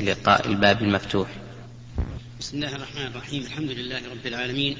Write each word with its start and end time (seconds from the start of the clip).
لقاء 0.00 0.46
الباب 0.46 0.82
المفتوح. 0.82 1.28
بسم 2.40 2.56
الله 2.56 2.76
الرحمن 2.76 3.06
الرحيم. 3.06 3.42
الحمد 3.42 3.70
لله 3.70 4.00
رب 4.10 4.26
العالمين. 4.26 4.76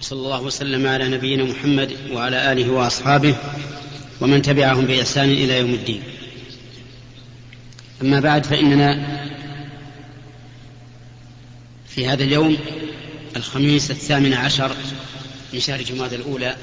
صلى 0.00 0.18
الله 0.18 0.42
وسلم 0.42 0.86
على 0.86 1.08
نبينا 1.08 1.44
محمد 1.44 1.96
وعلى 2.10 2.52
آله 2.52 2.70
وأصحابه 2.70 3.36
ومن 4.20 4.42
تبعهم 4.42 4.86
بإحسان 4.86 5.30
إلى 5.30 5.58
يوم 5.58 5.74
الدين. 5.74 6.02
أما 8.02 8.20
بعد 8.20 8.46
فإننا 8.46 9.06
في 11.88 12.08
هذا 12.08 12.24
اليوم 12.24 12.56
الخميس 13.36 13.90
الثامن 13.90 14.32
عشر 14.32 14.76
من 15.52 15.60
شهر 15.60 15.82
جماد 15.82 16.12
الأولى 16.12 16.56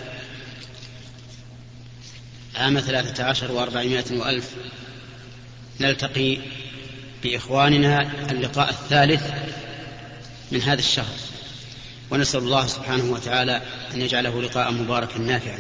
عام 2.56 2.80
ثلاثة 2.80 3.24
عشر 3.24 3.52
وأربعمائة 3.52 4.20
وألف 4.20 4.50
نلتقي 5.80 6.38
بإخواننا 7.24 8.12
اللقاء 8.32 8.70
الثالث 8.70 9.24
من 10.52 10.62
هذا 10.62 10.80
الشهر. 10.80 11.16
ونسأل 12.12 12.40
الله 12.40 12.68
سبحانه 12.68 13.04
وتعالى 13.04 13.62
أن 13.94 14.02
يجعله 14.02 14.42
لقاء 14.42 14.72
مباركا 14.72 15.20
نافعا. 15.20 15.60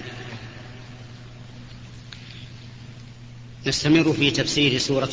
نستمر 3.65 4.13
في 4.13 4.31
تفسير 4.31 4.77
سورة 4.77 5.09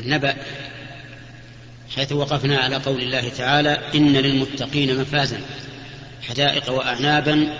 النبأ 0.00 0.36
حيث 1.96 2.12
وقفنا 2.12 2.58
على 2.58 2.76
قول 2.76 3.02
الله 3.02 3.28
تعالى 3.28 3.80
إن 3.94 4.12
للمتقين 4.12 5.00
مفازا 5.00 5.40
حدائق 6.28 6.70
وأعنابا 6.72 7.58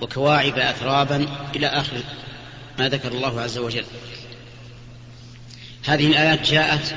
وكواعب 0.00 0.58
أترابا 0.58 1.26
إلى 1.56 1.66
آخر 1.66 1.96
ما 2.78 2.88
ذكر 2.88 3.12
الله 3.12 3.40
عز 3.40 3.58
وجل. 3.58 3.84
هذه 5.84 6.06
الآيات 6.06 6.50
جاءت 6.50 6.94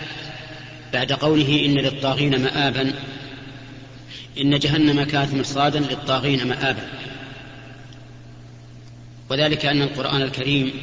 بعد 0.93 1.11
قوله 1.11 1.65
إن 1.65 1.73
للطاغين 1.73 2.41
مآبا 2.41 2.93
إن 4.37 4.59
جهنم 4.59 5.03
كانت 5.03 5.33
مرصادا 5.33 5.79
للطاغين 5.79 6.47
مآبا. 6.47 6.87
وذلك 9.29 9.65
أن 9.65 9.81
القرآن 9.81 10.21
الكريم 10.21 10.73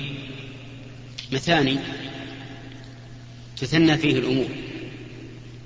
مثاني 1.32 1.78
تثنى 3.56 3.98
فيه 3.98 4.18
الأمور. 4.18 4.48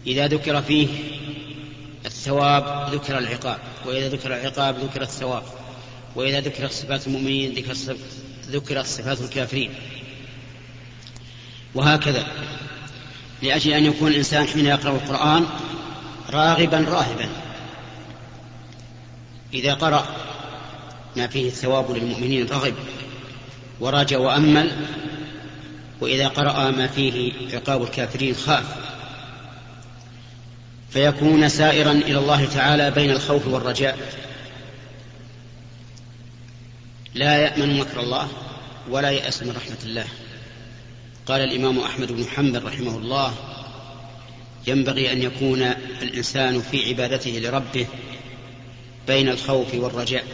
إذا 0.07 0.27
ذكر 0.27 0.63
فيه 0.63 0.89
الثواب 2.07 2.95
ذكر 2.95 3.19
العقاب 3.19 3.59
وإذا 3.87 4.09
ذكر 4.09 4.37
العقاب 4.37 4.79
ذكر 4.79 5.03
الثواب 5.03 5.43
وإذا 6.17 6.41
ذكرت 6.41 6.73
صفات 6.73 7.07
المؤمنين 7.07 7.55
ذكر 8.51 8.83
صفات 8.83 9.21
الكافرين. 9.21 9.71
وهكذا. 11.75 12.27
لأجل 13.45 13.73
أن 13.73 13.85
يكون 13.85 14.09
الإنسان 14.09 14.47
حين 14.47 14.67
يقرأ 14.67 14.93
القرآن 14.93 15.47
راغبا 16.31 16.77
راهبا. 16.79 17.29
إذا 19.55 19.75
قرأ 19.75 20.07
ما 21.17 21.27
فيه 21.27 21.49
الثواب 21.49 21.91
للمؤمنين 21.91 22.47
رغب 22.49 22.75
ورجى 23.81 24.17
وأمل 24.17 24.71
وإذا 26.01 26.29
قرأ 26.29 26.71
ما 26.71 26.87
فيه 26.87 27.33
عقاب 27.55 27.83
الكافرين 27.83 28.35
خاف. 28.35 28.65
فيكون 30.91 31.49
سائرا 31.49 31.93
إلى 31.93 32.19
الله 32.19 32.45
تعالى 32.45 32.91
بين 32.91 33.11
الخوف 33.11 33.47
والرجاء. 33.47 33.99
لا 37.15 37.37
يأمن 37.39 37.79
مكر 37.79 38.01
الله 38.01 38.29
ولا 38.91 39.11
يأس 39.11 39.43
من 39.43 39.51
رحمة 39.51 39.79
الله. 39.85 40.07
قال 41.27 41.41
الإمام 41.41 41.79
أحمد 41.79 42.13
بن 42.13 42.25
حنبل 42.25 42.65
رحمه 42.65 42.99
الله 42.99 43.35
ينبغي 44.67 45.13
أن 45.13 45.23
يكون 45.23 45.63
الإنسان 46.03 46.61
في 46.61 46.89
عبادته 46.89 47.31
لربه 47.31 47.87
بين 49.07 49.29
الخوف 49.29 49.75
والرجاء 49.75 50.25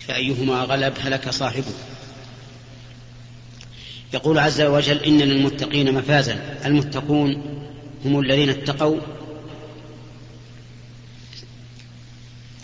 فأيهما 0.00 0.62
غلب 0.62 0.94
هلك 1.00 1.30
صاحبه. 1.30 1.74
يقول 4.14 4.38
عز 4.38 4.60
وجل 4.60 5.04
إن 5.04 5.18
للمتقين 5.18 5.94
مفازا 5.94 6.60
المتقون 6.64 7.60
هم 8.04 8.20
الذين 8.20 8.48
اتقوا 8.48 9.00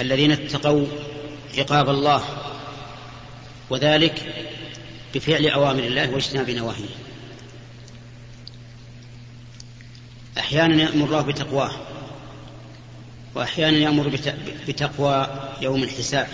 الذين 0.00 0.32
اتقوا 0.32 0.86
عقاب 1.58 1.88
الله 1.88 2.22
وذلك 3.70 4.22
بفعل 5.16 5.46
أوامر 5.46 5.84
الله 5.84 6.10
واجتناب 6.10 6.50
نواهيه. 6.50 6.94
أحيانا 10.38 10.82
يأمر 10.82 11.04
الله 11.04 11.20
بتقواه 11.20 11.70
وأحيانا 13.34 13.76
يأمر 13.76 14.18
بتقوى 14.68 15.26
يوم 15.60 15.82
الحساب 15.82 16.28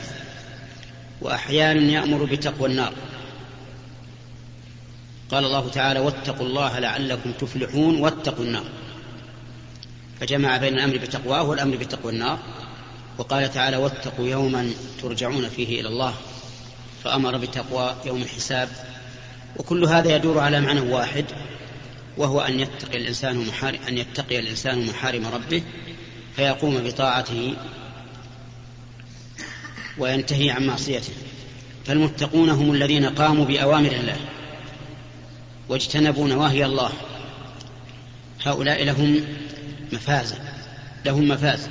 وأحيانا 1.21 1.92
يأمر 1.92 2.25
بتقوى 2.25 2.69
النار. 2.69 2.92
قال 5.31 5.44
الله 5.44 5.69
تعالى 5.69 6.00
واتقوا 6.00 6.47
الله 6.47 6.78
لعلكم 6.78 7.32
تفلحون 7.32 8.00
واتقوا 8.00 8.44
النار. 8.44 8.65
فجمع 10.21 10.56
بين 10.56 10.75
الأمر 10.75 10.97
بتقواه 10.97 11.42
والأمر 11.42 11.76
بتقوى 11.76 12.12
النار. 12.12 12.38
وقال 13.19 13.53
تعالى 13.53 13.76
واتقوا 13.76 14.28
يوما 14.28 14.72
ترجعون 15.03 15.48
فيه 15.48 15.81
إلى 15.81 15.88
الله. 15.88 16.15
فأمر 17.05 17.37
بتقوى 17.37 17.97
يوم 18.05 18.23
الحساب. 18.23 18.69
وكل 19.57 19.85
هذا 19.85 20.17
يدور 20.17 20.39
على 20.39 20.61
معنى 20.61 20.81
واحد 20.81 21.25
وهو 22.17 22.41
أن 22.41 22.61
يتقي 22.61 22.99
الإنسان 22.99 23.47
محارم 23.47 23.79
أن 23.89 23.99
يتقي 23.99 24.39
الإنسان 24.39 24.87
محارم 24.87 25.27
ربه 25.27 25.63
فيقوم 26.37 26.79
بطاعته 26.79 27.55
وينتهي 29.99 30.51
عن 30.51 30.67
معصيته. 30.67 31.13
فالمتقون 31.85 32.51
هم 32.51 32.73
الذين 32.73 33.05
قاموا 33.07 33.45
بأوامر 33.45 33.93
الله 33.93 34.17
واجتنبوا 35.69 36.29
نواهي 36.29 36.65
الله. 36.65 36.93
هؤلاء 38.45 38.84
لهم 38.84 39.21
مفازة 39.93 40.37
لهم 41.05 41.29
مفاز. 41.29 41.69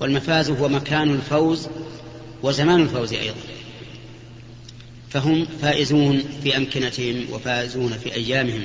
والمفاز 0.00 0.50
هو 0.50 0.68
مكان 0.68 1.10
الفوز 1.10 1.68
وزمان 2.42 2.80
الفوز 2.80 3.12
أيضا. 3.12 3.53
فهم 5.14 5.46
فائزون 5.62 6.22
في 6.42 6.56
أمكنتهم 6.56 7.26
وفائزون 7.32 7.98
في 7.98 8.14
أيامهم. 8.14 8.64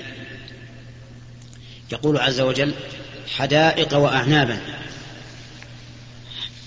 يقول 1.92 2.18
عز 2.18 2.40
وجل 2.40 2.74
حدائق 3.36 3.98
وأعنابا 3.98 4.60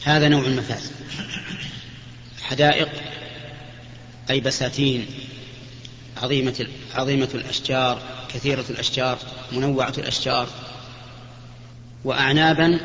هذا 0.04 0.28
نوع 0.28 0.47
المفاز 0.47 0.92
حدائق 2.42 2.88
أي 4.31 4.41
بساتين 4.41 5.06
عظيمة 6.22 6.66
عظيمة 6.94 7.28
الأشجار 7.34 8.03
كثيرة 8.34 8.65
الأشجار 8.71 9.19
منوعة 9.53 9.94
الأشجار. 9.98 10.48
وأعنابا 12.04 12.81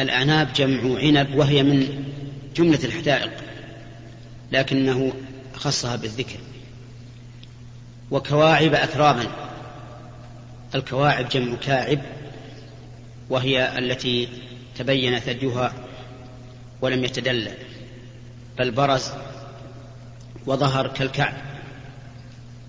الأعناب 0.00 0.52
جمع 0.52 0.98
عنب 0.98 1.34
وهي 1.34 1.62
من 1.62 2.04
جملة 2.56 2.84
الحدائق. 2.84 3.45
لكنه 4.52 5.12
خصها 5.54 5.96
بالذكر. 5.96 6.38
وكواعب 8.10 8.74
أترابا 8.74 9.26
الكواعب 10.74 11.28
جمع 11.28 11.56
كاعب 11.56 11.98
وهي 13.30 13.78
التي 13.78 14.28
تبين 14.78 15.18
ثديها 15.18 15.72
ولم 16.80 17.04
يتدلل 17.04 17.52
بل 18.58 18.70
برز 18.70 19.10
وظهر 20.46 20.88
كالكعب. 20.88 21.34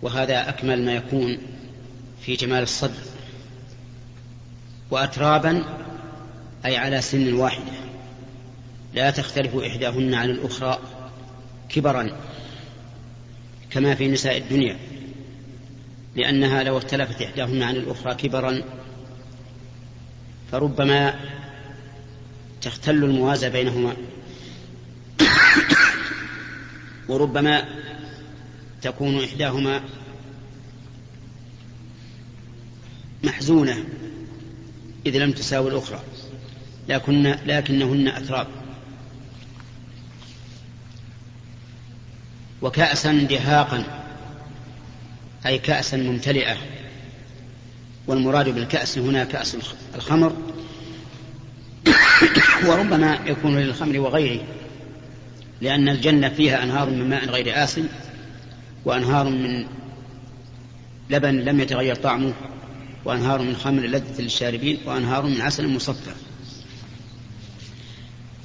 وهذا 0.02 0.50
أكمل 0.50 0.86
ما 0.86 0.94
يكون 0.94 1.38
في 2.22 2.36
جمال 2.36 2.64
الصدر. 2.64 3.04
وأترابا 4.92 5.64
أي 6.66 6.78
على 6.78 7.02
سن 7.02 7.34
واحدة. 7.34 7.72
لا 8.94 9.12
تختلف 9.12 9.56
إحداهن 9.56 10.14
عن 10.14 10.30
الأخرى. 10.30 10.80
كبرا 11.70 12.10
كما 13.70 13.96
في 13.96 14.08
نساء 14.08 14.38
الدنيا 14.38 14.78
لأنها 16.16 16.64
لو 16.64 16.78
اختلفت 16.78 17.22
إحداهن 17.22 17.64
عن 17.64 17.76
الأخرى 17.76 18.16
كبرا 18.16 18.64
فربما 20.52 21.20
تختل 22.62 23.04
الموازى 23.04 23.50
بينهما 23.50 23.96
وربما 27.08 27.66
تكون 28.82 29.24
إحداهما 29.24 29.82
محزونة 33.24 33.86
إذ 35.06 35.18
لم 35.18 35.32
تساوي 35.32 35.72
الأخرى 35.72 36.00
لكن 36.90 37.24
لكنهن 37.46 38.08
أتراب. 38.08 38.48
وكأسا 42.62 43.12
دهاقا 43.14 43.84
أي 45.46 45.58
كأسا 45.58 45.98
ممتلئة. 45.98 46.58
والمراد 48.08 48.50
بالكأس 48.50 48.98
هنا 48.98 49.24
كأس 49.24 49.58
الخمر 49.96 50.34
وربما 52.68 53.20
يكون 53.26 53.58
للخمر 53.58 54.00
وغيره 54.00 54.44
لأن 55.62 55.90
الجنة 55.90 56.30
فيها 56.30 56.64
أنهار 56.64 56.90
من 56.90 57.10
ماء 57.10 57.26
غير 57.26 57.64
آسن 57.64 57.88
وأنهار 58.86 59.30
من 59.30 59.66
لبن 61.10 61.36
لم 61.36 61.60
يتغير 61.60 61.96
طعمه 61.96 62.34
وأنهار 63.06 63.42
من 63.42 63.56
خمر 63.56 63.82
لذة 63.82 64.22
للشاربين 64.22 64.78
وأنهار 64.86 65.26
من 65.26 65.42
عسل 65.42 65.68
مصفى. 65.68 66.12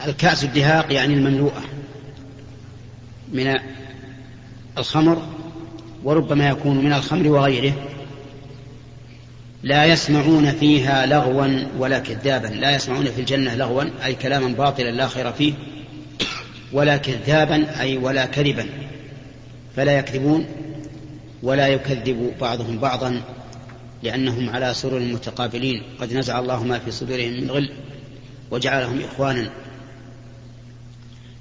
الكأس 0.07 0.45
الدهاق 0.45 0.93
يعني 0.93 1.15
المملوءة 1.15 1.63
من 3.33 3.59
الخمر 4.79 5.23
وربما 6.05 6.49
يكون 6.49 6.85
من 6.85 6.93
الخمر 6.93 7.29
وغيره 7.29 7.73
لا 9.63 9.85
يسمعون 9.85 10.53
فيها 10.53 11.07
لغوا 11.07 11.65
ولا 11.79 11.99
كذابا 11.99 12.47
لا 12.47 12.75
يسمعون 12.75 13.05
في 13.05 13.21
الجنة 13.21 13.55
لغوا 13.55 13.85
أي 14.05 14.15
كلاما 14.15 14.49
باطلا 14.49 14.91
لا 14.91 15.09
خير 15.09 15.33
فيه 15.33 15.53
ولا 16.73 16.97
كذابا 16.97 17.81
أي 17.81 17.97
ولا 17.97 18.27
كذبا 18.27 18.67
فلا 19.77 19.99
يكذبون 19.99 20.47
ولا 21.43 21.69
يكذب 21.69 22.35
بعضهم 22.41 22.79
بعضا 22.79 23.23
لأنهم 24.03 24.51
على 24.51 24.75
سرر 24.75 24.99
متقابلين. 24.99 25.83
قد 26.01 26.13
نزع 26.13 26.39
الله 26.39 26.65
ما 26.65 26.79
في 26.79 26.91
صدورهم 26.91 27.33
من 27.33 27.51
غل 27.51 27.73
وجعلهم 28.51 29.01
إخوانا. 29.01 29.51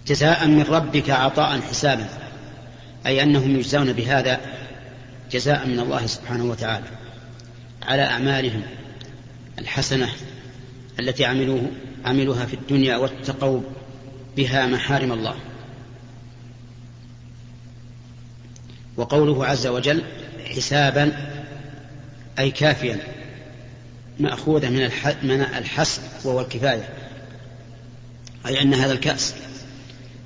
جزاء 0.07 0.47
من 0.47 0.61
ربك 0.61 1.09
عطاء 1.09 1.61
حسابا. 1.61 2.07
أي 3.05 3.23
أنهم 3.23 3.55
يجزون 3.55 3.93
بهذا 3.93 4.39
جزاء 5.31 5.67
من 5.67 5.79
الله 5.79 6.05
سبحانه 6.05 6.43
وتعالى 6.43 6.85
على 7.83 8.03
أعمالهم 8.03 8.61
الحسنة 9.59 10.09
التي 10.99 11.25
عملوه 11.25 11.71
عملوها 12.05 12.45
في 12.45 12.53
الدنيا 12.53 12.97
واتقوا 12.97 13.61
بها 14.37 14.67
محارم 14.67 15.11
الله. 15.11 15.35
وقوله 18.97 19.45
عز 19.45 19.67
وجل 19.67 20.03
حسابا 20.45 21.31
أي 22.39 22.51
كافيا 22.51 22.97
مأخوذة 24.19 24.69
من 25.23 25.41
الحسب 25.57 26.01
وهو 26.23 26.41
الكفاية. 26.41 26.89
أي 28.45 28.61
أن 28.61 28.73
هذا 28.73 28.93
الكأس 28.93 29.35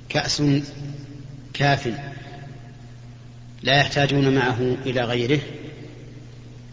كأس 0.08 0.42
كاف 1.54 1.88
لا 3.66 3.76
يحتاجون 3.76 4.34
معه 4.34 4.76
إلى 4.86 5.04
غيره 5.04 5.40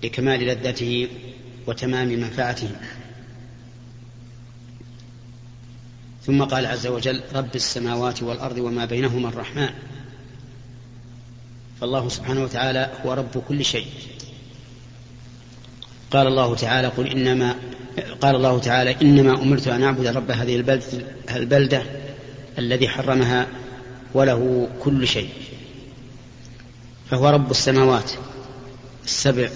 لكمال 0.03 0.39
لذته 0.39 1.07
وتمام 1.67 2.07
منفعته. 2.07 2.69
ثم 6.25 6.43
قال 6.43 6.65
عز 6.65 6.87
وجل 6.87 7.21
رب 7.35 7.55
السماوات 7.55 8.23
والأرض 8.23 8.57
وما 8.57 8.85
بينهما 8.85 9.29
الرحمن. 9.29 9.69
فالله 11.81 12.09
سبحانه 12.09 12.43
وتعالى 12.43 12.91
هو 13.05 13.13
رب 13.13 13.43
كل 13.47 13.65
شيء. 13.65 13.87
قال 16.11 16.27
الله 16.27 16.55
تعالى 16.55 16.87
قل 16.87 17.07
إنما 17.07 17.55
قال 18.21 18.35
الله 18.35 18.59
تعالى 18.59 18.95
إنما 19.01 19.41
أمرت 19.41 19.67
أن 19.67 19.83
أعبد 19.83 20.07
رب 20.07 20.31
هذه 20.31 20.79
البلدة, 21.35 21.83
الذي 22.57 22.87
حرمها 22.87 23.47
وله 24.13 24.69
كل 24.79 25.07
شيء. 25.07 25.29
فهو 27.13 27.29
رب 27.29 27.51
السماوات 27.51 28.11
السبع 29.05 29.49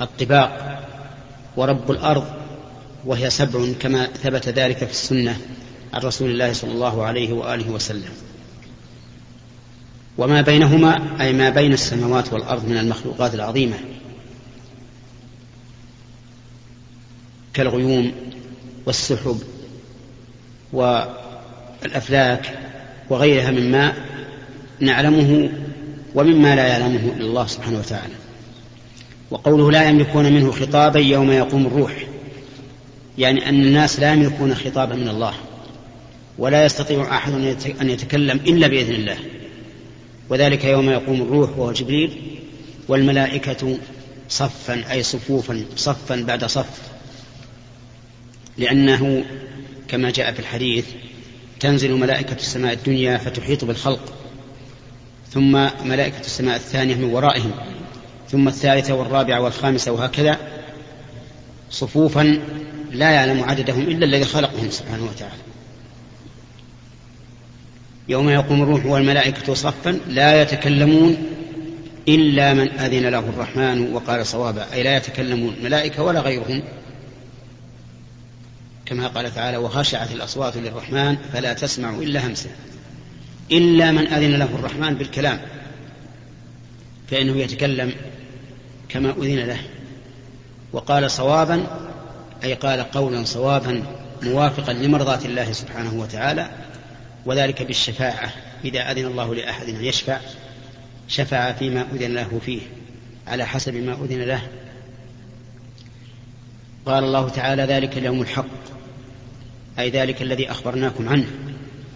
الطباق 0.00 0.82
ورب 1.56 1.90
الأرض 1.90 2.24
وهي 3.04 3.30
سبع 3.30 3.72
كما 3.80 4.06
ثبت 4.06 4.48
ذلك 4.48 4.76
في 4.76 4.90
السنة 4.90 5.38
عن 5.92 6.00
رسول 6.00 6.30
الله 6.30 6.52
صلى 6.52 6.72
الله 6.72 7.04
عليه 7.04 7.32
وآله 7.32 7.70
وسلم. 7.70 8.10
وما 10.18 10.40
بينهما 10.40 11.20
أي 11.20 11.32
ما 11.32 11.50
بين 11.50 11.72
السماوات 11.72 12.32
والأرض 12.32 12.64
من 12.68 12.78
المخلوقات 12.78 13.34
العظيمة 13.34 13.76
كالغيوم 17.54 18.12
والسحب 18.86 19.42
والأفلاك 20.72 22.58
وغيرها 23.10 23.50
مما 23.50 23.92
نعلمه 24.80 25.50
ومما 26.16 26.56
لا 26.56 26.66
يعلمه 26.66 27.12
إلا 27.16 27.24
الله 27.24 27.46
سبحانه 27.46 27.78
وتعالى. 27.78 28.14
وقوله 29.30 29.70
لا 29.70 29.88
يملكون 29.88 30.32
منه 30.32 30.50
خطابا 30.50 31.00
يوم 31.00 31.32
يقوم 31.32 31.66
الروح. 31.66 32.06
يعني 33.18 33.48
أن 33.48 33.62
الناس 33.62 34.00
لا 34.00 34.12
يملكون 34.12 34.54
خطابا 34.54 34.94
من 34.94 35.08
الله. 35.08 35.34
ولا 36.38 36.64
يستطيع 36.64 37.16
أحد 37.16 37.32
أن 37.80 37.90
يتكلم 37.90 38.36
إلا 38.36 38.66
بإذن 38.66 38.94
الله. 38.94 39.16
وذلك 40.28 40.64
يوم 40.64 40.90
يقوم 40.90 41.22
الروح 41.22 41.58
وهو 41.58 41.72
جبريل. 41.72 42.10
والملائكة 42.88 43.78
صفا 44.28 44.92
أي 44.92 45.02
صفوفا 45.02 45.64
صفا 45.76 46.16
بعد 46.16 46.44
صف. 46.44 46.80
لأنه 48.58 49.24
كما 49.88 50.10
جاء 50.10 50.32
في 50.32 50.40
الحديث 50.40 50.86
تنزل 51.60 51.92
ملائكة 51.92 52.36
السماء 52.36 52.72
الدنيا 52.72 53.18
فتحيط 53.18 53.64
بالخلق. 53.64 54.12
ثم 55.30 55.68
ملائكة 55.84 56.20
السماء 56.20 56.56
الثانية 56.56 56.94
من 56.94 57.04
ورائهم 57.04 57.50
ثم 58.30 58.48
الثالثة 58.48 58.94
والرابعة 58.94 59.40
والخامسة 59.40 59.92
وهكذا 59.92 60.38
صفوفا 61.70 62.38
لا 62.90 63.10
يعلم 63.10 63.44
عددهم 63.44 63.82
إلا 63.82 64.04
الذي 64.04 64.24
خلقهم 64.24 64.70
سبحانه 64.70 65.04
وتعالى. 65.04 65.42
يوم 68.08 68.28
يقوم 68.28 68.62
الروح 68.62 68.86
والملائكة 68.86 69.54
صفا 69.54 70.00
لا 70.08 70.42
يتكلمون 70.42 71.16
إلا 72.08 72.54
من 72.54 72.70
أذن 72.70 73.08
له 73.08 73.18
الرحمن 73.18 73.94
وقال 73.94 74.26
صوابا 74.26 74.66
أي 74.72 74.82
لا 74.82 74.96
يتكلمون 74.96 75.56
ملائكة 75.62 76.02
ولا 76.02 76.20
غيرهم. 76.20 76.62
كما 78.86 79.06
قال 79.06 79.34
تعالى 79.34 79.56
وخشعت 79.56 80.12
الأصوات 80.12 80.56
للرحمن 80.56 81.16
فلا 81.32 81.52
تسمع 81.52 81.90
إلا 81.90 82.26
همسا 82.26 82.50
إلا 83.52 83.92
من 83.92 84.06
أذن 84.06 84.34
له 84.38 84.44
الرحمن 84.44 84.94
بالكلام 84.94 85.40
فإنه 87.10 87.36
يتكلم 87.36 87.92
كما 88.88 89.10
أذن 89.10 89.38
له. 89.38 89.58
وقال 90.72 91.10
صوابا 91.10 91.66
أي 92.44 92.54
قال 92.54 92.80
قولا 92.80 93.24
صوابا 93.24 93.82
موافقا 94.22 94.72
لمرضاة 94.72 95.24
الله 95.24 95.52
سبحانه 95.52 95.94
وتعالى 95.94 96.50
وذلك 97.26 97.62
بالشفاعة. 97.62 98.32
إذا 98.64 98.90
أذن 98.90 99.06
الله 99.06 99.34
لأحد 99.34 99.68
أن 99.68 99.84
يشفع 99.84 100.18
شفع 101.08 101.52
فيما 101.52 101.86
أذن 101.92 102.14
له 102.14 102.40
فيه 102.46 102.60
على 103.26 103.46
حسب 103.46 103.74
ما 103.74 103.92
أذن 103.92 104.22
له. 104.22 104.42
قال 106.86 107.04
الله 107.04 107.28
تعالى 107.28 107.62
ذلك 107.62 107.98
اليوم 107.98 108.22
الحق 108.22 108.46
أي 109.78 109.90
ذلك 109.90 110.22
الذي 110.22 110.50
أخبرناكم 110.50 111.08
عنه 111.08 111.26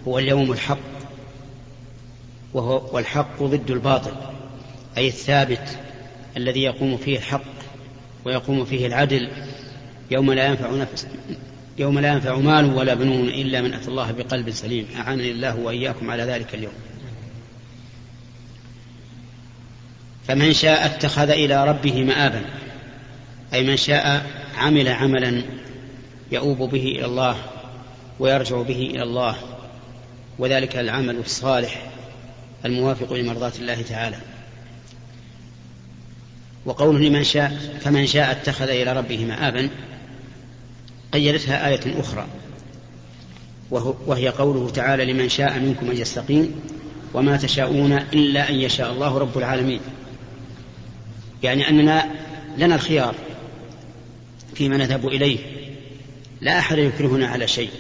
هو 0.08 0.18
اليوم 0.18 0.52
الحق. 0.52 0.99
وهو 2.54 2.82
والحق 2.92 3.42
ضد 3.42 3.70
الباطل 3.70 4.12
أي 4.98 5.08
الثابت 5.08 5.78
الذي 6.36 6.62
يقوم 6.62 6.96
فيه 6.96 7.18
الحق 7.18 7.42
ويقوم 8.24 8.64
فيه 8.64 8.86
العدل 8.86 9.28
يوم 10.10 10.32
لا 10.32 10.46
ينفع 10.46 10.70
نفس 10.70 11.06
يوم 11.78 11.98
لا 11.98 12.12
ينفع 12.12 12.36
مال 12.36 12.74
ولا 12.74 12.94
بنون 12.94 13.28
إلا 13.28 13.62
من 13.62 13.74
أتى 13.74 13.88
الله 13.88 14.12
بقلب 14.12 14.50
سليم. 14.50 14.86
أعانني 14.96 15.30
الله 15.30 15.56
وإياكم 15.56 16.10
على 16.10 16.22
ذلك 16.22 16.54
اليوم. 16.54 16.72
فمن 20.28 20.52
شاء 20.52 20.86
اتخذ 20.86 21.30
إلى 21.30 21.68
ربه 21.68 22.04
مآبا 22.04 22.44
أي 23.54 23.66
من 23.66 23.76
شاء 23.76 24.26
عمل 24.56 24.88
عملا 24.88 25.42
يؤوب 26.32 26.58
به 26.58 26.82
إلى 26.82 27.04
الله 27.04 27.36
ويرجع 28.18 28.62
به 28.62 28.90
إلى 28.94 29.02
الله 29.02 29.36
وذلك 30.38 30.76
العمل 30.76 31.16
الصالح 31.16 31.89
الموافق 32.64 33.12
لمرضاة 33.12 33.52
الله 33.58 33.82
تعالى. 33.82 34.16
وقوله 36.64 36.98
لمن 36.98 37.24
شاء 37.24 37.78
فمن 37.80 38.06
شاء 38.06 38.30
اتخذ 38.30 38.68
إلى 38.68 38.92
ربه 38.92 39.24
مآبا 39.24 39.70
قيدتها 41.12 41.68
آية 41.68 42.00
أخرى. 42.00 42.26
وهي 44.06 44.28
قوله 44.28 44.70
تعالى 44.70 45.12
لمن 45.12 45.28
شاء 45.28 45.58
منكم 45.58 45.90
أن 45.90 45.96
يستقيم 45.96 46.60
وما 47.14 47.36
تشاءون 47.36 47.92
إلا 47.92 48.50
أن 48.50 48.54
يشاء 48.54 48.92
الله 48.92 49.18
رب 49.18 49.38
العالمين. 49.38 49.80
يعني 51.42 51.68
أننا 51.68 52.10
لنا 52.58 52.74
الخيار 52.74 53.14
فيما 54.54 54.76
نذهب 54.76 55.08
إليه. 55.08 55.38
لا 56.40 56.58
أحد 56.58 56.78
يكرهنا 56.78 57.26
على 57.28 57.48
شيء. 57.48 57.70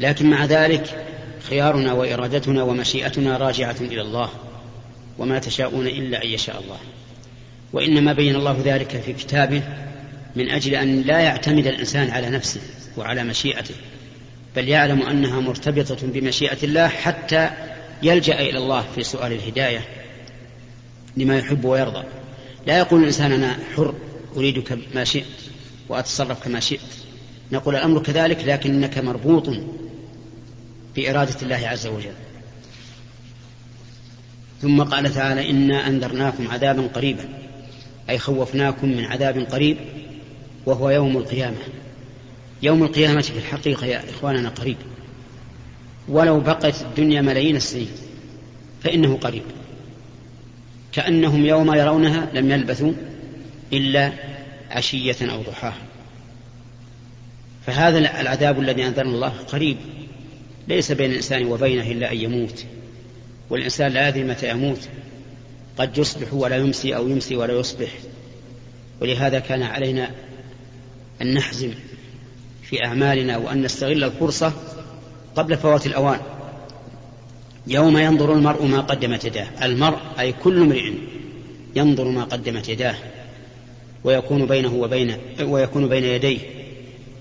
لكن 0.00 0.30
مع 0.30 0.44
ذلك 0.44 1.06
خيارنا 1.48 1.92
وإرادتنا 1.92 2.62
ومشيئتنا 2.62 3.36
راجعة 3.36 3.76
إلى 3.80 4.00
الله 4.00 4.30
وما 5.18 5.38
تشاءون 5.38 5.86
إلا 5.86 6.24
أن 6.24 6.28
يشاء 6.28 6.60
الله. 6.60 6.78
وإنما 7.72 8.12
بين 8.12 8.36
الله 8.36 8.62
ذلك 8.64 9.00
في 9.06 9.12
كتابه 9.12 9.62
من 10.36 10.50
أجل 10.50 10.74
أن 10.74 11.02
لا 11.02 11.20
يعتمد 11.20 11.66
الإنسان 11.66 12.10
على 12.10 12.30
نفسه 12.30 12.60
وعلى 12.96 13.24
مشيئته 13.24 13.74
بل 14.56 14.68
يعلم 14.68 15.02
أنها 15.02 15.40
مرتبطة 15.40 16.06
بمشيئة 16.06 16.58
الله 16.62 16.88
حتى 16.88 17.50
يلجأ 18.02 18.40
إلى 18.40 18.58
الله 18.58 18.84
في 18.94 19.02
سؤال 19.02 19.32
الهداية 19.32 19.80
لما 21.16 21.38
يحب 21.38 21.64
ويرضى. 21.64 22.04
لا 22.66 22.78
يقول 22.78 23.00
الإنسان 23.00 23.32
أنا 23.32 23.58
حر 23.76 23.94
أريدك 24.36 24.78
ما 24.94 25.04
شئت 25.04 25.24
وأتصرف 25.88 26.44
كما 26.44 26.60
شئت. 26.60 26.80
نقول 27.52 27.76
الأمر 27.76 28.02
كذلك 28.02 28.44
لكنك 28.44 28.98
مربوط 28.98 29.48
بإرادة 30.96 31.36
الله 31.42 31.68
عز 31.68 31.86
وجل. 31.86 32.14
ثم 34.62 34.82
قال 34.82 35.14
تعالى 35.14 35.50
إنا 35.50 35.86
أنذرناكم 35.88 36.48
عذابا 36.48 36.86
قريبا 36.86 37.28
أي 38.10 38.18
خوفناكم 38.18 38.88
من 38.88 39.04
عذاب 39.04 39.38
قريب 39.38 39.76
وهو 40.66 40.90
يوم 40.90 41.16
القيامة. 41.16 41.56
يوم 42.62 42.82
القيامة 42.82 43.20
في 43.20 43.38
الحقيقة 43.38 43.86
يا 43.86 44.10
إخواننا 44.10 44.48
قريب. 44.48 44.76
ولو 46.08 46.40
بقت 46.40 46.82
الدنيا 46.82 47.20
ملايين 47.20 47.56
السنين 47.56 47.90
فإنه 48.82 49.16
قريب. 49.16 49.42
كأنهم 50.92 51.46
يوم 51.46 51.74
يرونها 51.74 52.28
لم 52.34 52.50
يلبثوا 52.50 52.92
إلا 53.72 54.12
عشية 54.70 55.16
أو 55.22 55.42
ضحاها. 55.42 55.82
فهذا 57.66 57.98
العذاب 57.98 58.60
الذي 58.60 58.86
أنذرنا 58.86 59.14
الله 59.14 59.28
قريب. 59.28 59.76
ليس 60.68 60.92
بين 60.92 61.10
الإنسان 61.10 61.46
وبينه 61.46 61.90
إلا 61.90 62.12
أن 62.12 62.16
يموت. 62.16 62.64
والإنسان 63.50 63.92
لا 63.92 64.08
يدري 64.08 64.24
متى 64.24 64.50
يموت. 64.50 64.88
قد 65.78 65.98
يصبح 65.98 66.34
ولا 66.34 66.56
يمسي 66.56 66.96
أو 66.96 67.08
يمسي 67.08 67.36
ولا 67.36 67.52
يصبح. 67.52 67.88
ولهذا 69.00 69.38
كان 69.38 69.62
علينا 69.62 70.10
أن 71.22 71.34
نحزم 71.34 71.70
في 72.62 72.84
أعمالنا 72.84 73.36
وأن 73.36 73.62
نستغل 73.62 74.04
الفرصة 74.04 74.52
قبل 75.36 75.56
فوات 75.56 75.86
الأوان. 75.86 76.20
يوم 77.66 77.98
ينظر 77.98 78.32
المرء 78.32 78.66
ما 78.66 78.80
قدمت 78.80 79.24
يداه. 79.24 79.48
المرء 79.62 79.98
أي 80.18 80.32
كل 80.32 80.60
امرئ 80.60 80.92
ينظر 81.76 82.08
ما 82.08 82.24
قدمت 82.24 82.68
يداه. 82.68 82.96
ويكون 84.04 84.46
بينه 84.46 84.74
وبين 84.74 85.16
ويكون 85.42 85.88
بين 85.88 86.04
يديه. 86.04 86.38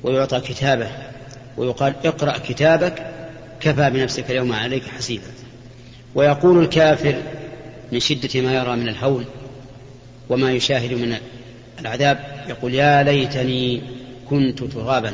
ويعطى 0.03 0.39
كتابه. 0.39 0.91
ويقال 1.57 1.95
اقرأ 2.05 2.37
كتابك 2.37 3.20
كفى 3.61 3.89
بنفسك 3.89 4.31
اليوم 4.31 4.53
عليك 4.53 4.83
حسيبا. 4.83 5.23
ويقول 6.15 6.63
الكافر 6.63 7.15
من 7.91 7.99
شدة 7.99 8.41
ما 8.41 8.53
يرى 8.53 8.75
من 8.75 8.89
الهول 8.89 9.25
وما 10.29 10.51
يشاهد 10.51 10.93
من 10.93 11.17
العذاب 11.79 12.45
يقول 12.49 12.73
يا 12.73 13.03
ليتني 13.03 13.81
كنت 14.29 14.63
ترابا 14.63 15.13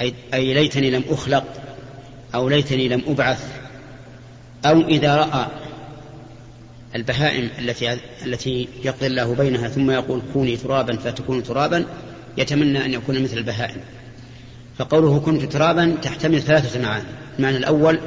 أي, 0.00 0.14
أي 0.34 0.54
ليتني 0.54 0.90
لم 0.90 1.04
أخلق 1.08 1.44
أو 2.34 2.48
ليتني 2.48 2.88
لم 2.88 3.02
أبعث 3.08 3.62
أو 4.64 4.80
إذا 4.80 5.16
رأى 5.16 5.46
البهائم 6.96 7.48
التي 7.58 7.98
التي 8.26 8.68
يقضي 8.84 9.06
الله 9.06 9.34
بينها 9.34 9.68
ثم 9.68 9.90
يقول 9.90 10.22
كوني 10.32 10.56
ترابا 10.56 10.96
فتكون 10.96 11.42
ترابا 11.42 11.86
يتمنى 12.38 12.84
أن 12.84 12.92
يكون 12.92 13.22
مثل 13.22 13.38
البهائم. 13.38 13.80
فقوله 14.78 15.20
كنت 15.20 15.42
ترابا 15.42 15.96
تحتمل 16.02 16.42
ثلاثة 16.42 16.82
معاني. 16.82 17.21
المعنى 17.38 17.56
الأول 17.56 18.00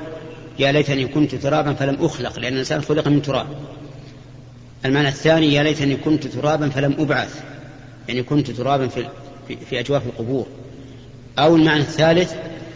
يا 0.59 0.71
ليتني 0.71 1.07
كنت 1.07 1.35
ترابا 1.35 1.73
فلم 1.73 2.05
أخلق 2.05 2.39
لأن 2.39 2.53
الإنسان 2.53 2.81
خلق 2.81 3.07
من 3.07 3.21
تراب. 3.21 3.47
المعنى 4.85 5.07
الثاني 5.07 5.53
يا 5.53 5.63
ليتني 5.63 5.95
كنت 5.95 6.27
ترابا 6.27 6.69
فلم 6.69 6.95
أبعث 6.99 7.43
يعني 8.07 8.23
كنت 8.23 8.51
ترابا 8.51 8.87
في, 8.87 9.07
في 9.69 9.79
أجواف 9.79 10.05
القبور. 10.05 10.47
أو 11.39 11.55
المعنى 11.55 11.81
الثالث 11.81 12.33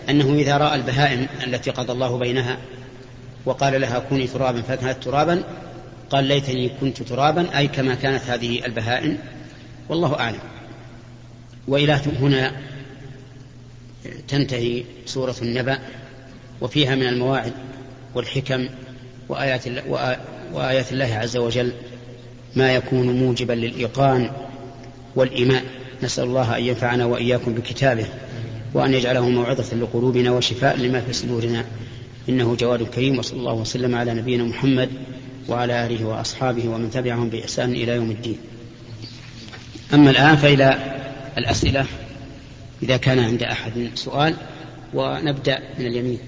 أنه 0.10 0.34
إذا 0.34 0.58
رأى 0.58 0.76
البهائم 0.76 1.28
التي 1.48 1.72
قضى 1.72 1.92
الله 1.92 2.18
بينها 2.18 2.58
وقال 3.46 3.82
لها 3.82 4.00
كوني 4.00 4.28
ترابا 4.28 4.62
فكانت 4.62 5.04
ترابا 5.04 5.44
قال 6.10 6.24
ليتني 6.24 6.70
كنت 6.82 7.04
ترابا 7.04 7.58
أي 7.58 7.68
كما 7.68 7.96
كانت 7.96 8.24
هذه 8.24 8.66
البهائم. 8.66 9.18
والله 9.90 10.20
أعلم. 10.20 10.40
وإلى 11.68 12.00
هنا 12.22 12.52
تنتهي 14.28 14.84
سورة 15.06 15.36
النبأ. 15.42 15.80
وفيها 16.62 16.96
من 16.96 17.08
المواعظ 17.08 17.52
والحكم 18.16 18.70
وآيات 19.30 19.64
وآيات 20.54 20.92
الله 20.92 21.16
عز 21.16 21.38
وجل 21.38 21.72
ما 22.56 22.76
يكون 22.76 23.20
موجبا 23.20 23.54
للإيقان 23.54 24.32
والإيمان 25.16 25.64
نسأل 26.04 26.24
الله 26.24 26.58
أن 26.58 26.64
ينفعنا 26.64 27.06
وإياكم 27.06 27.54
بكتابه 27.54 28.06
وأن 28.74 28.94
يجعله 28.94 29.30
موعظة 29.30 29.76
لقلوبنا 29.76 30.32
وشفاء 30.32 30.78
لما 30.78 31.02
في 31.02 31.14
صدورنا. 31.14 31.66
إنه 32.30 32.56
جواد 32.56 32.84
كريم 32.84 33.20
وصلى 33.20 33.40
الله 33.40 33.54
وسلم 33.54 33.96
على 33.96 34.14
نبينا 34.14 34.44
محمد 34.44 34.90
وعلى 35.48 35.86
آله 35.86 36.06
وأصحابه 36.06 36.70
ومن 36.70 36.92
تبعهم 36.92 37.30
بإحسان 37.30 37.72
إلى 37.72 37.92
يوم 37.92 38.12
الدين. 38.12 38.38
أما 39.94 40.10
الآن 40.10 40.36
فإلى 40.36 40.78
الأسئلة 41.38 41.86
إذا 42.84 42.98
كان 42.98 43.20
عند 43.20 43.44
أحد 43.44 43.90
سؤال 43.96 44.36
ونبدأ 44.94 45.60
من 45.80 45.86
اليمين. 45.86 46.20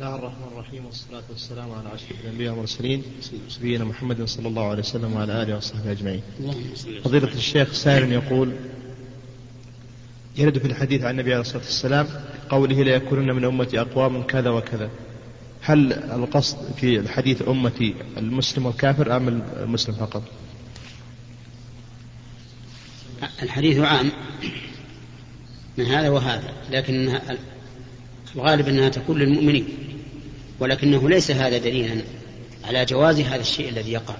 الله 0.00 0.14
الرحمن 0.14 0.48
الرحيم 0.52 0.86
والصلاة 0.86 1.22
والسلام 1.30 1.72
على 1.72 1.94
أشرف 1.94 2.20
الأنبياء 2.24 2.50
والمرسلين 2.52 3.02
نبينا 3.58 3.84
محمد 3.84 4.24
صلى 4.24 4.48
الله 4.48 4.68
عليه 4.68 4.78
وسلم 4.78 5.12
وعلى 5.12 5.42
آله 5.42 5.56
وصحبه 5.56 5.92
أجمعين. 5.92 6.22
فضيلة 7.04 7.32
الشيخ 7.32 7.72
سائل 7.72 8.12
يقول 8.12 8.52
يرد 10.36 10.58
في 10.58 10.66
الحديث 10.66 11.02
عن 11.04 11.10
النبي 11.10 11.32
عليه 11.32 11.40
الصلاة 11.40 11.62
والسلام 11.62 12.08
قوله 12.48 12.82
ليكونن 12.82 13.34
من 13.34 13.44
أمتي 13.44 13.80
أقوام 13.80 14.22
كذا 14.22 14.50
وكذا 14.50 14.90
هل 15.60 15.92
القصد 15.92 16.56
في 16.76 16.98
الحديث 16.98 17.48
أمتي 17.48 17.94
المسلم 18.16 18.66
والكافر 18.66 19.16
أم 19.16 19.28
المسلم 19.56 19.94
فقط 19.94 20.22
الحديث 23.42 23.78
عام. 23.78 24.10
من 25.78 25.86
هذا 25.86 26.08
وهذا. 26.08 26.52
لكن 26.70 27.18
الغالب 28.36 28.68
أنها 28.68 28.88
تكون 28.88 29.18
للمؤمنين. 29.18 29.89
ولكنه 30.60 31.08
ليس 31.08 31.30
هذا 31.30 31.58
دليلا 31.58 32.02
على 32.64 32.84
جواز 32.84 33.20
هذا 33.20 33.40
الشيء 33.40 33.68
الذي 33.68 33.92
يقع 33.92 34.14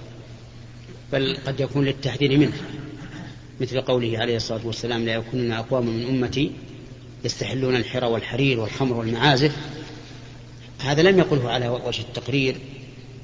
بل 1.11 1.37
قد 1.47 1.59
يكون 1.59 1.85
للتحذير 1.85 2.37
منه 2.37 2.53
مثل 3.61 3.81
قوله 3.81 4.19
عليه 4.19 4.35
الصلاة 4.35 4.67
والسلام 4.67 5.05
لا 5.05 5.13
يكونن 5.13 5.51
أقوام 5.51 5.85
من 5.85 6.07
أمتي 6.07 6.51
يستحلون 7.23 7.75
الحرى 7.75 8.07
والحرير 8.07 8.59
والخمر 8.59 8.97
والمعازف. 8.97 9.55
هذا 10.79 11.01
لم 11.01 11.19
يقله 11.19 11.49
على 11.49 11.69
وجه 11.69 12.01
التقرير 12.01 12.55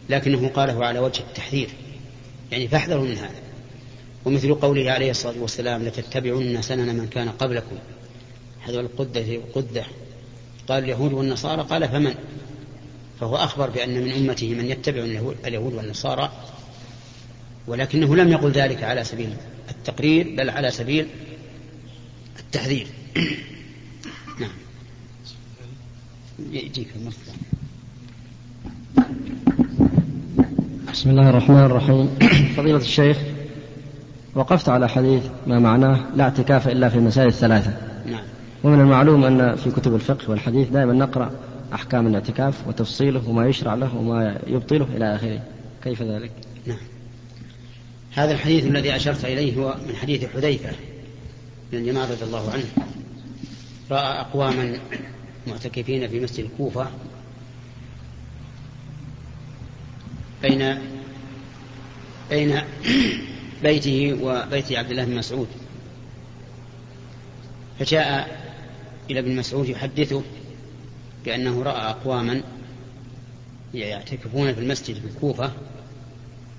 لكنه 0.09 0.47
قاله 0.47 0.86
على 0.86 1.00
وجه 1.00 1.19
التحذير 1.19 1.69
يعني 2.51 2.67
فاحذروا 2.67 3.03
من 3.03 3.17
هذا. 3.17 3.41
ومثل 4.25 4.55
قوله 4.55 4.91
عليه 4.91 5.12
الصلاة 5.12 5.41
والسلام 5.41 5.83
لتتبعن 5.83 6.62
سنن 6.62 6.95
من 6.95 7.07
كان 7.07 7.29
قبلكم. 7.29 7.75
هذا 8.62 8.79
القدة 8.79 9.39
قدة 9.55 9.86
قال 10.67 10.83
اليهود 10.83 11.13
والنصارى 11.13 11.62
قال 11.62 11.89
فمن؟ 11.89 12.15
فهو 13.19 13.36
أخبر 13.36 13.69
بأن 13.69 14.03
من 14.03 14.12
أمته 14.12 14.53
من 14.53 14.65
يتبع 14.65 15.01
اليهود 15.45 15.74
والنصارى 15.74 16.31
ولكنه 17.67 18.15
لم 18.15 18.31
يقل 18.31 18.51
ذلك 18.51 18.83
على 18.83 19.03
سبيل 19.03 19.33
التقرير 19.69 20.36
بل 20.38 20.50
على 20.50 20.71
سبيل 20.71 21.07
التحذير. 22.39 22.88
نعم. 24.41 24.50
يجيك 26.51 26.88
المصدر. 26.95 27.33
بسم 30.93 31.09
الله 31.09 31.29
الرحمن 31.29 31.59
الرحيم. 31.59 32.09
فضيلة 32.57 32.77
الشيخ 32.77 33.17
وقفت 34.36 34.69
على 34.69 34.89
حديث 34.89 35.24
ما 35.47 35.59
معناه 35.59 36.05
لا 36.15 36.24
اعتكاف 36.24 36.67
إلا 36.67 36.89
في 36.89 36.95
المسائل 36.95 37.27
الثلاثة. 37.27 37.74
نعم. 38.05 38.24
ومن 38.63 38.79
المعلوم 38.79 39.24
أن 39.24 39.55
في 39.55 39.71
كتب 39.71 39.95
الفقه 39.95 40.29
والحديث 40.29 40.69
دائما 40.69 40.93
نقرأ 40.93 41.31
أحكام 41.74 42.07
الاعتكاف 42.07 42.67
وتفصيله 42.67 43.29
وما 43.29 43.47
يشرع 43.47 43.75
له 43.75 43.95
وما 43.95 44.39
يبطله 44.47 44.88
إلى 44.95 45.15
آخره. 45.15 45.43
كيف 45.83 46.01
ذلك؟ 46.01 46.31
نعم. 46.65 46.77
هذا 48.12 48.31
الحديث 48.31 48.65
الذي 48.65 48.95
أشرت 48.95 49.25
إليه 49.25 49.57
هو 49.57 49.75
من 49.88 49.95
حديث 49.95 50.25
حذيفة 50.25 50.71
بن 51.71 51.77
اليمان 51.77 52.09
رضي 52.09 52.24
الله 52.24 52.51
عنه. 52.51 52.65
رأى 53.91 54.19
أقواما 54.19 54.79
معتكفين 55.47 56.07
في 56.07 56.19
مسجد 56.19 56.45
الكوفة 56.45 56.88
بين 60.41 60.77
بين 62.29 62.62
بيته 63.63 64.17
وبيت 64.21 64.71
عبد 64.71 64.91
الله 64.91 65.05
بن 65.05 65.15
مسعود. 65.15 65.47
فجاء 67.79 68.38
إلى 69.09 69.19
ابن 69.19 69.36
مسعود 69.36 69.69
يحدثه 69.69 70.24
بأنه 71.27 71.63
رأى 71.63 71.89
أقواما 71.89 72.41
يعتكفون 73.74 74.53
في 74.53 74.60
المسجد 74.60 74.96
في 74.96 75.05
الكوفة 75.05 75.51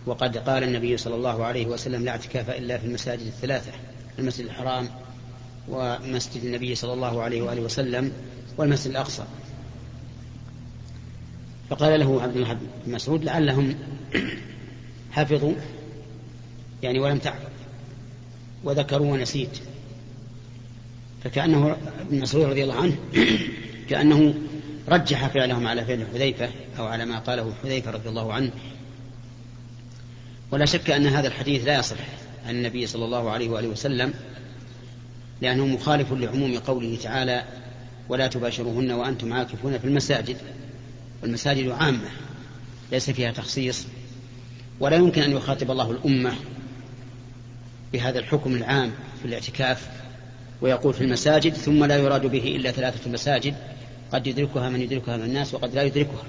وقد 0.06 0.36
قال 0.36 0.62
النبي 0.62 0.96
صلى 0.96 1.14
الله 1.14 1.44
عليه 1.44 1.66
وسلم 1.66 2.04
لا 2.04 2.10
اعتكاف 2.10 2.50
إلا 2.50 2.78
في 2.78 2.86
المساجد 2.86 3.26
الثلاثة 3.26 3.72
المسجد 4.18 4.44
الحرام 4.44 4.88
ومسجد 5.68 6.44
النبي 6.44 6.74
صلى 6.74 6.92
الله 6.92 7.22
عليه 7.22 7.42
وآله 7.42 7.60
وسلم 7.60 8.12
والمسجد 8.58 8.90
الأقصى. 8.90 9.24
فقال 11.70 12.00
له 12.00 12.22
عبد 12.22 12.36
الله 12.36 12.52
بن 12.52 12.92
مسعود 12.92 13.24
لعلهم 13.24 13.74
حفظوا 15.12 15.54
يعني 16.82 17.00
ولم 17.00 17.18
تعفظ 17.18 17.48
وذكروا 18.64 19.12
ونسيت. 19.12 19.58
فكأنه 21.24 21.76
ابن 22.00 22.20
مسعود 22.20 22.44
رضي 22.44 22.62
الله 22.62 22.74
عنه 22.74 22.96
كأنه 23.90 24.34
رجح 24.88 25.28
فعلهم 25.28 25.66
على 25.66 25.84
فعل 25.84 26.06
حذيفة 26.14 26.48
أو 26.78 26.86
على 26.86 27.04
ما 27.04 27.18
قاله 27.18 27.52
حذيفة 27.62 27.90
رضي 27.90 28.08
الله 28.08 28.32
عنه. 28.32 28.50
ولا 30.50 30.64
شك 30.64 30.90
أن 30.90 31.06
هذا 31.06 31.28
الحديث 31.28 31.64
لا 31.64 31.78
يصح 31.78 31.96
عن 32.46 32.54
النبي 32.54 32.86
صلى 32.86 33.04
الله 33.04 33.30
عليه 33.30 33.48
وآله 33.48 33.68
وسلم 33.68 34.14
لأنه 35.40 35.66
مخالف 35.66 36.12
لعموم 36.12 36.58
قوله 36.58 36.98
تعالى 37.02 37.44
ولا 38.08 38.26
تباشروهن 38.26 38.90
وأنتم 38.90 39.32
عاكفون 39.32 39.78
في 39.78 39.84
المساجد 39.84 40.36
والمساجد 41.22 41.68
عامة 41.68 42.08
ليس 42.92 43.10
فيها 43.10 43.32
تخصيص 43.32 43.86
ولا 44.80 44.96
يمكن 44.96 45.22
أن 45.22 45.32
يخاطب 45.32 45.70
الله 45.70 45.90
الأمة 45.90 46.34
بهذا 47.92 48.18
الحكم 48.18 48.54
العام 48.54 48.90
في 49.22 49.28
الاعتكاف 49.28 49.88
ويقول 50.60 50.94
في 50.94 51.00
المساجد 51.00 51.54
ثم 51.54 51.84
لا 51.84 51.96
يراد 51.96 52.26
به 52.26 52.56
إلا 52.56 52.70
ثلاثة 52.70 53.10
مساجد 53.10 53.54
قد 54.12 54.26
يدركها 54.26 54.68
من 54.68 54.80
يدركها 54.80 55.16
من 55.16 55.24
الناس 55.24 55.54
وقد 55.54 55.74
لا 55.74 55.82
يدركها. 55.82 56.24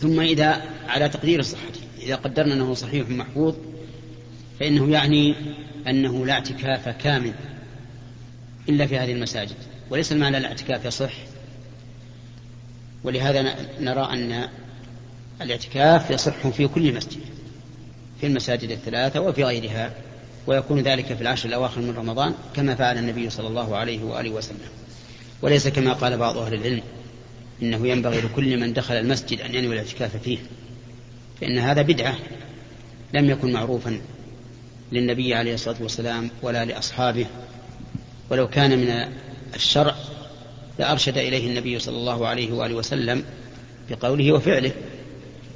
ثم 0.00 0.20
إذا 0.20 0.62
على 0.88 1.08
تقدير 1.08 1.42
صحته 1.42 1.80
إذا 2.02 2.16
قدرنا 2.16 2.54
أنه 2.54 2.74
صحيح 2.74 3.08
محفوظ 3.08 3.54
فإنه 4.60 4.90
يعني 4.90 5.34
أنه 5.88 6.26
لا 6.26 6.32
اعتكاف 6.32 6.88
كامل 6.88 7.32
إلا 8.68 8.86
في 8.86 8.98
هذه 8.98 9.12
المساجد 9.12 9.56
وليس 9.90 10.12
المعنى 10.12 10.38
الاعتكاف 10.38 10.84
يصح 10.84 11.12
ولهذا 13.04 13.56
نرى 13.80 14.08
أن 14.12 14.48
الاعتكاف 15.40 16.10
يصح 16.10 16.48
في 16.48 16.68
كل 16.68 16.94
مسجد 16.94 17.20
في 18.20 18.26
المساجد 18.26 18.70
الثلاثة 18.70 19.20
وفي 19.20 19.44
غيرها 19.44 19.92
ويكون 20.46 20.80
ذلك 20.80 21.06
في 21.06 21.22
العشر 21.22 21.48
الأواخر 21.48 21.80
من 21.80 21.96
رمضان 21.96 22.34
كما 22.54 22.74
فعل 22.74 22.98
النبي 22.98 23.30
صلى 23.30 23.48
الله 23.48 23.76
عليه 23.76 24.04
وآله 24.04 24.30
وسلم. 24.30 24.79
وليس 25.42 25.68
كما 25.68 25.92
قال 25.92 26.16
بعض 26.16 26.38
أهل 26.38 26.54
العلم 26.54 26.82
إنه 27.62 27.88
ينبغي 27.88 28.20
لكل 28.20 28.60
من 28.60 28.72
دخل 28.72 28.94
المسجد 28.94 29.40
أن 29.40 29.54
ينوي 29.54 29.74
الاعتكاف 29.74 30.16
فيه 30.16 30.38
فإن 31.40 31.58
هذا 31.58 31.82
بدعة 31.82 32.16
لم 33.14 33.30
يكن 33.30 33.52
معروفا 33.52 34.00
للنبي 34.92 35.34
عليه 35.34 35.54
الصلاة 35.54 35.76
والسلام 35.82 36.30
ولا 36.42 36.64
لأصحابه. 36.64 37.26
ولو 38.30 38.48
كان 38.48 38.78
من 38.78 39.12
الشرع 39.54 39.94
لأرشد 40.78 41.18
إليه 41.18 41.46
النبي 41.46 41.78
صلى 41.78 41.96
الله 41.96 42.26
عليه 42.26 42.52
وآله 42.52 42.74
وسلم 42.74 43.24
بقوله 43.90 44.32
وفعله. 44.32 44.72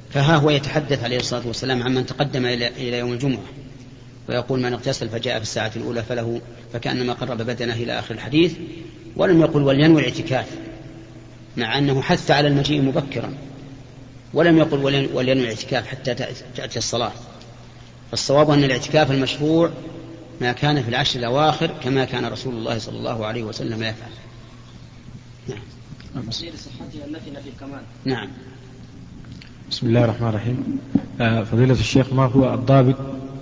فها 0.09 0.35
هو 0.35 0.49
يتحدث 0.49 1.03
عليه 1.03 1.17
الصلاة 1.17 1.47
والسلام 1.47 1.83
عمن 1.83 2.05
تقدم 2.05 2.45
إلى 2.45 2.97
يوم 2.97 3.13
الجمعة 3.13 3.43
ويقول 4.29 4.59
من 4.59 4.73
اغتسل 4.73 5.09
فجاء 5.09 5.35
في 5.37 5.43
الساعة 5.43 5.71
الأولى 5.75 6.03
فله 6.03 6.41
فكأنما 6.73 7.13
قرب 7.13 7.37
بدنه 7.37 7.73
إلى 7.73 7.99
آخر 7.99 8.15
الحديث 8.15 8.53
ولم 9.15 9.41
يقل 9.41 9.61
ولينوي 9.61 10.01
الاعتكاف 10.01 10.47
مع 11.57 11.77
أنه 11.77 12.01
حث 12.01 12.31
على 12.31 12.47
المجيء 12.47 12.81
مبكرا. 12.81 13.33
ولم 14.33 14.57
يقل 14.57 14.77
ولينوي 15.13 15.43
الاعتكاف 15.43 15.87
حتى 15.87 16.13
تأتي 16.55 16.79
الصلاة. 16.79 17.11
فالصواب 18.11 18.49
أن 18.49 18.63
الاعتكاف 18.63 19.11
المشروع 19.11 19.69
ما 20.41 20.51
كان 20.51 20.83
في 20.83 20.89
العشر 20.89 21.19
الأواخر 21.19 21.71
كما 21.83 22.05
كان 22.05 22.25
رسول 22.25 22.53
الله 22.53 22.77
صلى 22.77 22.97
الله 22.97 23.25
عليه 23.25 23.43
وسلم 23.43 23.83
يفعل. 23.83 24.11
نعم. 25.47 26.29
لصحتها 26.29 27.05
التي 27.07 27.31
في 27.31 27.49
الكمال. 27.49 27.81
نعم. 28.05 28.27
بسم 29.71 29.87
الله 29.87 30.03
الرحمن 30.03 30.29
الرحيم. 30.29 30.79
آه، 31.21 31.43
فضيلة 31.43 31.73
الشيخ 31.73 32.13
ما 32.13 32.25
هو 32.25 32.53
الضابط 32.53 32.95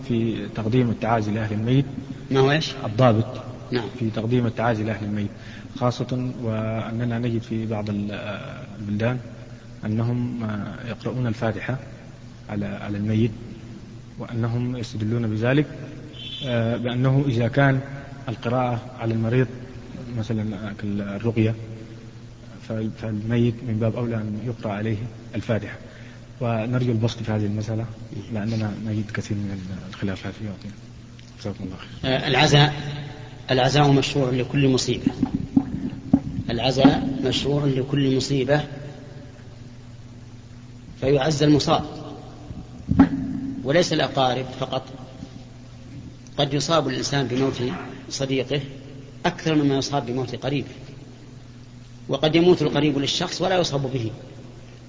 في 0.07 0.47
تقديم 0.55 0.89
التعازي 0.89 1.31
لأهل 1.31 1.53
الميت؟ 1.53 1.85
ما 2.31 2.39
هو 2.39 2.51
إيش؟ 2.51 2.71
الضابط. 2.85 3.52
نعم. 3.73 3.85
في 3.99 4.09
تقديم 4.09 4.45
التعازي 4.45 4.83
لأهل 4.83 5.05
الميت 5.05 5.29
خاصة 5.75 6.31
وأننا 6.43 7.19
نجد 7.19 7.41
في 7.41 7.65
بعض 7.65 7.85
البلدان 7.89 9.19
أنهم 9.85 10.47
يقرؤون 10.87 11.27
الفاتحة 11.27 11.77
على 12.49 12.65
على 12.65 12.97
الميت 12.97 13.31
وأنهم 14.19 14.77
يستدلون 14.77 15.27
بذلك 15.27 15.65
آه، 16.45 16.77
بأنه 16.77 17.25
إذا 17.27 17.47
كان 17.47 17.79
القراءة 18.29 18.81
على 18.99 19.13
المريض 19.13 19.47
مثلا 20.17 20.73
الرقية 20.83 21.55
فالميت 22.67 23.55
من 23.67 23.77
باب 23.81 23.95
أولى 23.95 24.15
أن 24.15 24.39
يقرأ 24.45 24.73
عليه 24.73 24.97
الفاتحة. 25.35 25.77
ونرجو 26.41 26.91
البسط 26.91 27.23
في 27.23 27.31
هذه 27.31 27.45
المسألة 27.45 27.85
لأننا 28.33 28.73
نجد 28.85 29.11
كثير 29.13 29.37
من 29.37 29.61
الخلافات 29.89 30.33
فيها 30.33 30.51
جزاكم 31.39 31.63
الله 31.63 31.75
خير. 31.77 32.11
آه، 32.11 32.27
العزاء. 32.27 32.73
العزاء 33.53 33.91
مشروع 33.91 34.29
لكل 34.29 34.67
مصيبة. 34.67 35.11
العزاء 36.49 37.19
مشروع 37.23 37.65
لكل 37.65 38.17
مصيبة. 38.17 38.63
فيعز 40.99 41.43
المصاب. 41.43 41.85
وليس 43.63 43.93
الأقارب 43.93 44.45
فقط. 44.59 44.83
قد 46.37 46.53
يصاب 46.53 46.87
الإنسان 46.87 47.27
بموت 47.27 47.61
صديقه 48.09 48.61
أكثر 49.25 49.55
مما 49.55 49.77
يصاب 49.77 50.05
بموت 50.05 50.35
قريبه 50.35 50.67
وقد 52.09 52.35
يموت 52.35 52.61
القريب 52.61 52.97
للشخص 52.97 53.41
ولا 53.41 53.57
يصاب 53.57 53.91
به 53.93 54.11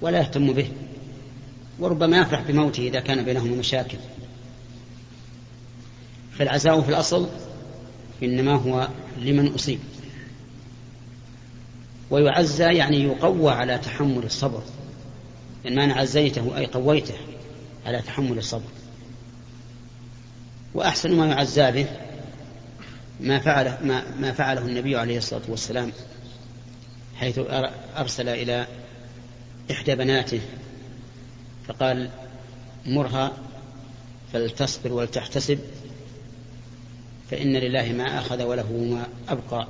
ولا 0.01 0.19
يهتم 0.19 0.53
به. 0.53 0.67
وربما 1.79 2.17
يفرح 2.17 2.41
بموته 2.41 2.87
إذا 2.87 2.99
كان 2.99 3.23
بينهما 3.23 3.55
مشاكل. 3.55 3.97
فالعزاء 6.37 6.81
في 6.81 6.89
الأصل 6.89 7.29
إنما 8.23 8.55
هو 8.55 8.87
لمن 9.17 9.53
أصيب. 9.53 9.79
ويعزى 12.09 12.63
يعني 12.63 13.03
يقوى 13.03 13.51
على 13.51 13.77
تحمل 13.77 14.23
الصبر. 14.23 14.63
لأن 15.63 15.77
يعني 15.77 15.93
عزيته 15.93 16.57
أي 16.57 16.65
قويته 16.65 17.15
على 17.85 18.01
تحمل 18.01 18.37
الصبر. 18.37 18.69
وأحسن 20.73 21.11
ما 21.11 21.25
يعزى 21.25 21.71
به 21.71 21.87
ما 23.19 23.39
فعله 23.39 23.77
ما, 23.83 24.03
ما 24.19 24.31
فعله 24.31 24.61
النبي 24.61 24.95
عليه 24.95 25.17
الصلاة 25.17 25.41
والسلام 25.47 25.91
حيث 27.15 27.39
أرسل 27.97 28.29
إلى 28.29 28.67
إحدى 29.71 29.95
بناته 29.95 30.41
فقال 31.67 32.09
مرها 32.85 33.31
فلتصبر 34.33 34.93
ولتحتسب 34.93 35.59
فإن 37.31 37.57
لله 37.57 37.91
ما 37.91 38.19
أخذ 38.19 38.43
وله 38.43 38.71
ما 38.71 39.07
أبقى 39.29 39.67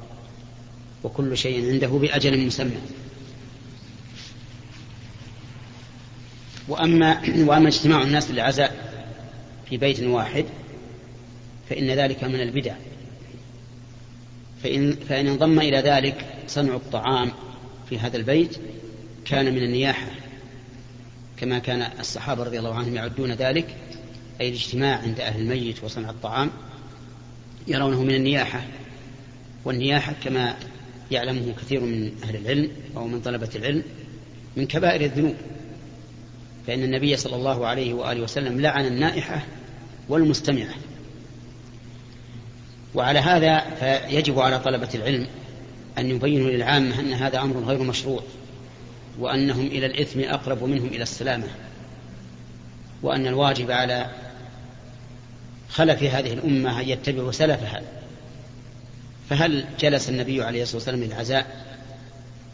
وكل 1.04 1.38
شيء 1.38 1.72
عنده 1.72 1.88
بأجل 1.88 2.46
مسمى. 2.46 2.82
وأما 6.68 7.22
وأما 7.50 7.68
اجتماع 7.68 8.02
الناس 8.02 8.32
للعزاء 8.32 8.96
في 9.70 9.78
بيت 9.78 10.00
واحد 10.00 10.46
فإن 11.70 11.92
ذلك 11.92 12.24
من 12.24 12.42
البدع. 12.42 12.76
فإن, 14.64 14.96
فإن 15.10 15.28
انضم 15.28 15.60
إلى 15.60 15.78
ذلك 15.78 16.26
صنع 16.48 16.76
الطعام 16.76 17.32
في 17.90 18.00
هذا 18.00 18.18
البيت 18.18 18.58
كان 19.26 19.46
من 19.46 19.64
النياحة 19.64 20.08
كما 21.38 21.60
كان 21.60 21.88
الصحابة 22.00 22.44
رضي 22.44 22.60
الله 22.60 22.74
عنهم 22.74 22.96
يعدون 22.96 23.32
ذلك 23.32 23.76
أي 24.42 24.50
الاجتماع 24.50 24.98
عند 24.98 25.20
أهل 25.20 25.42
الميت 25.42 25.84
وصنع 25.84 26.10
الطعام. 26.10 26.52
يرونه 27.68 28.04
من 28.04 28.16
النياحة 28.16 28.62
والنياحة 29.66 30.14
كما 30.24 30.56
يعلمه 31.12 31.54
كثير 31.62 31.82
من 31.82 32.12
أهل 32.24 32.36
العلم 32.36 32.72
أو 32.98 33.08
من 33.08 33.22
طلبة 33.22 33.50
العلم 33.56 33.84
من 34.56 34.68
كبائر 34.68 35.02
الذنوب. 35.02 35.36
فإن 36.68 36.84
النبي 36.84 37.18
صلى 37.18 37.36
الله 37.36 37.68
عليه 37.68 37.94
وآله 37.94 38.22
وسلم 38.22 38.62
لعن 38.62 38.86
النائحة 38.86 39.46
والمستمعة. 40.10 40.74
وعلى 42.96 43.20
هذا 43.20 43.60
فيجب 43.60 44.40
على 44.40 44.60
طلبة 44.60 44.90
العلم 44.96 45.28
أن 45.98 46.10
يبينوا 46.10 46.50
للعامة 46.50 47.00
أن 47.00 47.14
هذا 47.14 47.42
أمر 47.42 47.60
غير 47.60 47.84
مشروع 47.84 48.24
وأنهم 49.20 49.68
إلى 49.68 49.86
الإثم 49.86 50.20
أقرب 50.20 50.64
منهم 50.64 50.88
إلى 50.88 51.04
السلامة 51.04 51.48
وأن 53.04 53.28
الواجب 53.28 53.72
على 53.72 54.10
خلف 55.70 56.04
هذه 56.04 56.34
الأمة 56.34 56.82
أن 56.82 56.90
يتبعوا 56.90 57.32
سلفها 57.32 57.82
فهل 59.30 59.66
جلس 59.80 60.10
النبي 60.10 60.44
عليه 60.44 60.64
الصلاة 60.64 60.78
والسلام 60.78 61.04
للعزاء 61.04 61.66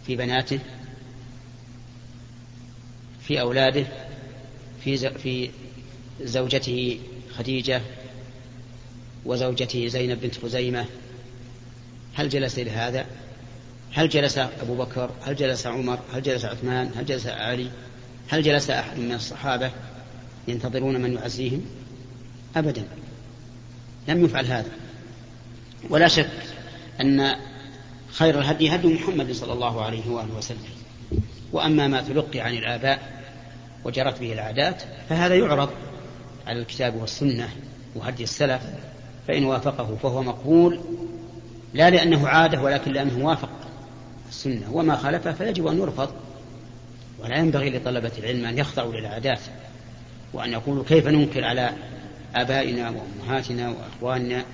في 0.06 0.15
بناته 0.15 0.60
في 3.28 3.41
أولاده 3.41 3.86
في 4.84 4.97
في 4.97 5.50
زوجته 6.21 7.00
خديجة 7.38 7.82
وزوجته 9.26 9.88
زينب 9.88 10.21
بنت 10.21 10.38
خزيمة 10.38 10.86
هل 12.13 12.30
جلس 12.30 12.60
لهذا؟ 12.60 13.06
هل 13.93 14.10
جلس 14.10 14.38
أبو 14.38 14.76
بكر؟ 14.76 15.12
هل 15.21 15.36
جلس 15.36 15.67
عمر؟ 15.67 16.00
هل 16.13 16.21
جلس 16.21 16.45
عثمان؟ 16.45 16.91
هل 16.95 17.06
جلس 17.06 17.28
علي؟ 17.28 17.67
هل 18.30 18.43
جلس 18.43 18.69
أحد 18.69 19.00
من 19.00 19.13
الصحابة 19.13 19.71
ينتظرون 20.47 21.02
من 21.02 21.13
يعزيهم؟ 21.13 21.65
أبدا. 22.55 22.83
لم 24.07 24.25
يفعل 24.25 24.45
هذا. 24.45 24.69
ولا 25.89 26.07
شك 26.07 26.29
أن 27.01 27.35
خير 28.11 28.39
الهدي 28.39 28.75
هدي 28.75 28.87
محمد 28.87 29.31
صلى 29.31 29.53
الله 29.53 29.81
عليه 29.81 30.09
وآله 30.09 30.37
وسلم. 30.37 30.57
وأما 31.51 31.87
ما 31.87 32.01
تلقي 32.01 32.39
عن 32.39 32.53
الآباء 32.53 32.99
وجرت 33.85 34.19
به 34.19 34.33
العادات 34.33 34.83
فهذا 35.09 35.35
يعرض 35.35 35.69
على 36.47 36.59
الكتاب 36.59 36.95
والسنة 36.95 37.49
وهدي 37.95 38.23
السلف 38.23 38.61
فإن 39.27 39.45
وافقه 39.45 39.97
فهو 40.03 40.23
مقبول 40.23 40.79
لا 41.73 41.89
لأنه 41.89 42.27
عادة 42.27 42.61
ولكن 42.61 42.91
لأنه 42.91 43.25
وافق 43.25 43.49
السنة. 44.29 44.71
وما 44.71 44.95
خالفه 44.95 45.31
فيجب 45.31 45.67
أن 45.67 45.79
يرفض. 45.79 46.09
ولا 47.19 47.37
ينبغي 47.37 47.69
لطلبة 47.69 48.11
العلم 48.17 48.45
أن 48.45 48.57
يخضعوا 48.57 48.93
للعادات 48.93 49.39
وأن 50.33 50.51
يقولوا 50.51 50.83
كيف 50.83 51.07
ننكر 51.07 51.43
على 51.43 51.71
آبائنا 52.36 52.89
وأمهاتنا 52.89 53.70
وأخواننا 53.70 54.46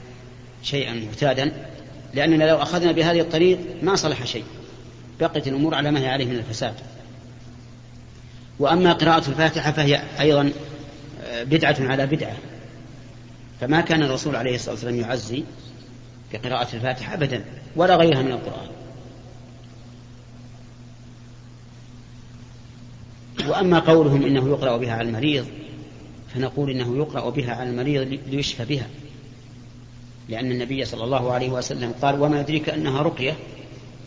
شيئا 0.63 0.93
معتادا 0.93 1.51
لأننا 2.13 2.43
لو 2.43 2.55
أخذنا 2.55 2.91
بهذه 2.91 3.21
الطريق 3.21 3.59
ما 3.81 3.95
صلح 3.95 4.25
شيء. 4.25 4.43
بقيت 5.19 5.47
الأمور 5.47 5.75
على 5.75 5.91
ما 5.91 5.99
هي 5.99 6.07
عليه 6.07 6.25
من 6.25 6.35
الفساد. 6.35 6.73
وأما 8.59 8.93
قراءة 8.93 9.29
الفاتحة 9.29 9.71
فهي 9.71 10.01
أيضا 10.19 10.51
آه، 11.25 11.43
بدعة 11.43 11.75
على 11.79 12.05
بدعة. 12.05 12.35
فما 13.61 13.81
كان 13.81 14.03
الرسول 14.03 14.35
عليه 14.35 14.55
الصلاة 14.55 14.73
والسلام 14.73 14.95
يعزي 14.95 15.43
بقراءة 16.33 16.75
الفاتحة 16.75 17.13
أبدا 17.13 17.45
ولا 17.75 17.95
غيرها 17.95 18.21
من 18.21 18.31
القرآن. 18.31 18.67
وأما 23.47 23.79
قولهم 23.79 24.25
إنه 24.25 24.49
يقرأ 24.49 24.77
بها 24.77 24.93
على 24.93 25.07
المريض 25.07 25.45
فنقول 26.37 26.69
إنه 26.69 26.97
يقرأ 26.97 27.29
بها 27.29 27.53
على 27.53 27.69
المريض 27.69 28.19
ليشفى 28.27 28.65
بها. 28.65 28.87
لأن 30.29 30.51
النبي 30.51 30.85
صلى 30.85 31.03
الله 31.03 31.31
عليه 31.31 31.49
وسلم 31.49 31.93
قال 32.01 32.21
وما 32.21 32.39
يدريك 32.41 32.69
أنها 32.69 33.01
رقية. 33.01 33.35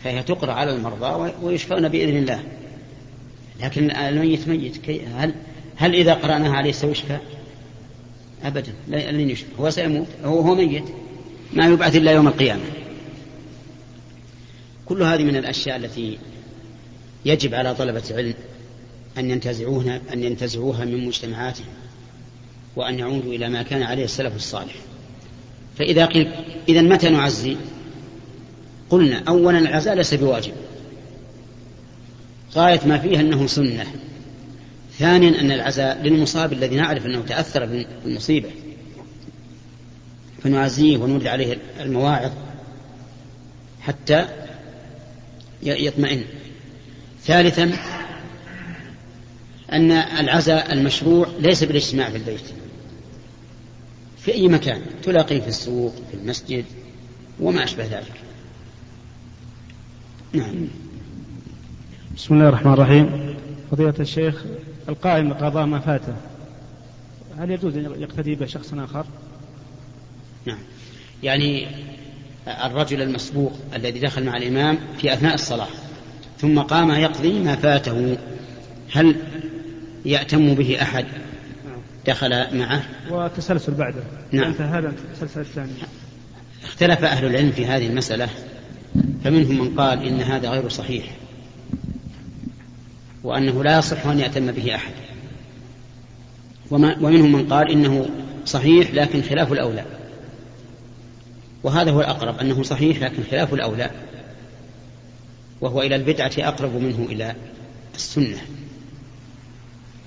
فهي 0.05 0.23
تقرأ 0.23 0.53
على 0.53 0.77
المرضى 0.77 1.33
ويشفون 1.43 1.89
بإذن 1.89 2.17
الله. 2.17 2.43
لكن 3.63 3.91
الميت 3.91 4.49
ميت. 4.49 4.91
هل 4.91 5.35
هل 5.77 5.95
إذا 5.95 6.15
قرأناها 6.15 6.57
عليه 6.57 6.73
سيشفى؟ 6.73 7.19
أبدا. 8.45 8.73
لن 8.89 9.31
يشفى. 9.31 9.49
هو 9.61 9.71
سيموت. 9.71 10.07
هو, 10.25 10.41
هو 10.41 10.55
ميت. 10.55 10.85
ما 11.53 11.67
يبعث 11.67 11.97
إلا 11.97 12.13
يوم 12.13 12.29
القيامة. 12.29 12.65
كل 14.87 15.03
هذه 15.03 15.23
من 15.23 15.37
الأشياء 15.37 15.77
التي 15.77 16.19
يجب 17.25 17.55
على 17.55 17.75
طلبة 17.75 18.03
العلم 18.11 18.35
أن 19.19 19.31
ينتزعوها 19.31 20.01
أن 20.13 20.25
ينتزعوها 20.25 20.85
من 20.85 21.07
مجتمعاتهم. 21.07 21.67
وأن 22.77 22.99
يعودوا 22.99 23.33
إلى 23.33 23.49
ما 23.49 23.63
كان 23.63 23.83
عليه 23.83 24.05
السلف 24.05 24.37
الصالح. 24.37 24.75
فإذا 25.79 26.07
قيل 26.07 26.33
إذا 26.69 26.83
متى 26.83 27.09
نعزي؟ 27.09 27.57
قلنا 28.91 29.23
أولا 29.29 29.59
العزاء 29.59 29.95
ليس 29.95 30.15
بواجب. 30.15 30.53
غاية 32.55 32.81
ما 32.87 32.99
فيه 32.99 33.21
أنه 33.21 33.47
سنة. 33.47 33.87
ثانيا 34.99 35.41
أن 35.41 35.53
العزاء 35.53 36.03
للمصاب 36.03 36.53
الذي 36.53 36.77
نعرف 36.77 37.07
أنه 37.07 37.23
تأثر 37.29 37.85
بالمصيبة 38.05 38.51
فنعزيه 40.43 40.97
ونرد 40.99 41.27
عليه 41.27 41.59
المواعظ 41.81 42.31
حتى 43.81 44.27
يطمئن. 45.63 46.25
ثالثا 47.25 47.73
أن 49.73 49.93
العزاء 49.93 50.73
المشروع 50.73 51.29
ليس 51.41 51.65
بالاجتماع 51.65 52.11
في 52.11 52.17
البيت. 52.17 52.60
في 54.23 54.35
أي 54.35 54.49
مكان 54.49 54.83
تلاقيه 55.03 55.41
في 55.41 55.49
السوق 55.49 55.95
في 56.11 56.17
المسجد 56.17 56.65
وما 57.41 57.65
أشبه 57.65 57.85
ذلك. 57.85 58.13
نعم. 60.33 60.69
بسم 62.17 62.35
الله 62.35 62.49
الرحمن 62.49 62.73
الرحيم. 62.73 63.37
فضيلة 63.71 63.95
الشيخ 64.01 64.45
القائم 64.89 65.29
بقضاء 65.29 65.67
ما 65.67 65.81
فاته 65.81 66.15
هل 67.39 67.51
يجوز 67.51 67.77
أن 67.77 68.03
يقتدي 68.03 68.35
به 68.35 68.47
شخص 68.47 68.75
آخر؟ 68.75 69.07
نعم. 70.47 70.59
يعني 71.23 71.67
الرجل 72.49 73.03
المسبوق 73.03 73.53
الذي 73.75 74.01
دخل 74.01 74.25
مع 74.25 74.37
الإمام 74.37 74.79
في 74.99 75.13
أثناء 75.13 75.35
الصلاة 75.35 75.69
ثم 76.39 76.59
قام 76.59 76.91
يقضي 76.91 77.39
ما 77.39 77.57
فاته 77.57 78.19
هل 78.93 79.17
يأتم 80.05 80.55
به 80.55 80.83
أحد؟ 80.83 81.07
دخل 82.11 82.59
معه؟ 82.59 82.83
وتسلسل 83.11 83.75
بعده. 83.75 84.03
نعم. 84.33 84.53
هذا 84.53 84.89
التسلسل 84.89 85.41
الثاني. 85.41 85.73
اختلف 86.65 87.05
أهل 87.05 87.27
العلم 87.27 87.51
في 87.51 87.67
هذه 87.67 87.87
المسألة 87.87 88.29
فمنهم 89.25 89.59
من 89.59 89.81
قال 89.81 90.03
إن 90.03 90.21
هذا 90.21 90.51
غير 90.51 90.69
صحيح 90.69 91.05
وأنه 93.23 93.65
لا 93.65 93.79
يصح 93.79 94.07
أن 94.07 94.19
يأتم 94.19 94.53
به 94.53 94.75
أحد. 94.75 94.93
ومنهم 96.71 97.33
من 97.33 97.49
قال 97.53 97.71
إنه 97.71 98.07
صحيح 98.47 98.91
لكن 98.95 99.23
خلاف 99.23 99.53
الأولى. 99.53 99.85
وهذا 101.63 101.91
هو 101.91 102.01
الأقرب 102.01 102.39
أنه 102.39 102.63
صحيح 102.63 103.03
لكن 103.03 103.23
خلاف 103.31 103.55
الأولى. 103.55 103.91
وهو 105.61 105.83
إلى 105.83 105.97
البدعة 105.97 106.33
أقرب 106.39 106.75
منه 106.75 107.07
إلى 107.11 107.35
السنة. 107.95 108.39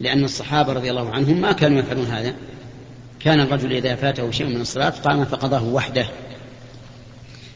لأن 0.04 0.24
الصحابة 0.24 0.74
رضي 0.74 0.90
الله 0.90 1.10
عنهم 1.10 1.42
ما 1.42 1.52
كانوا 1.52 1.80
يفعلون 1.80 2.06
هذا. 2.06 2.36
كان 3.20 3.40
الرجل 3.40 3.74
إذا 3.74 3.96
فاته 3.96 4.32
شيء 4.32 4.48
من 4.48 4.62
الصلاة 4.62 4.90
قام 4.90 5.26
فقضاه 5.26 5.64
وحده. 5.64 6.08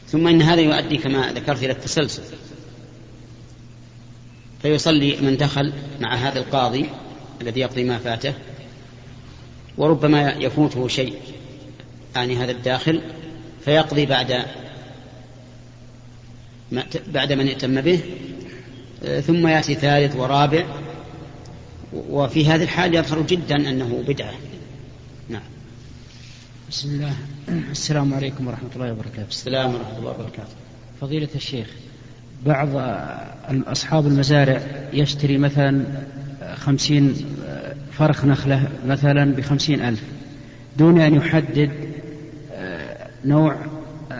ثم 0.06 0.26
إن 0.26 0.42
هذا 0.42 0.60
يؤدي 0.60 0.96
كما 0.96 1.32
ذكرت 1.32 1.62
إلى 1.62 1.72
التسلسل. 1.72 2.22
فيصلي 4.62 5.16
من 5.16 5.36
دخل 5.36 5.72
مع 6.00 6.14
هذا 6.14 6.38
القاضي 6.38 6.86
الذي 7.40 7.60
يقضي 7.60 7.84
ما 7.84 7.98
فاته. 7.98 8.34
وربما 9.78 10.32
يفوته 10.32 10.88
شيء 10.88 11.14
يعني 12.16 12.36
هذا 12.36 12.50
الداخل 12.50 13.02
فيقضي 13.64 14.06
بعد 14.06 14.44
بعد 17.06 17.32
من 17.32 17.48
ائتم 17.48 17.80
به. 17.80 18.00
ثم 19.26 19.46
يأتي 19.46 19.74
ثالث 19.74 20.16
ورابع 20.16 20.64
وفي 21.92 22.46
هذه 22.46 22.62
الحال 22.62 22.94
يظهر 22.94 23.22
جدا 23.22 23.56
أنه 23.56 24.04
بدعة. 24.08 24.34
نعم. 25.28 25.42
بسم 26.70 26.88
الله. 26.88 27.12
السلام 27.70 28.14
عليكم 28.14 28.46
ورحمة 28.46 28.68
الله 28.76 28.92
وبركاته. 28.92 29.28
السلام 29.28 29.74
ورحمة 29.74 29.98
الله 29.98 30.10
وبركاته. 30.10 30.54
فضيلة 31.00 31.28
الشيخ 31.34 31.66
بعض 32.46 32.68
أصحاب 33.66 34.06
المزارع 34.06 34.60
يشتري 34.92 35.38
مثلا 35.38 35.84
خمسين 36.54 37.14
فرخ 37.92 38.24
نخلة 38.24 38.68
مثلا 38.86 39.34
بخمسين 39.34 39.80
ألف 39.80 40.02
دون 40.76 41.00
أن 41.00 41.14
يحدد 41.14 41.70
آه، 42.52 43.08
نوع 43.24 43.56
آه، 44.12 44.14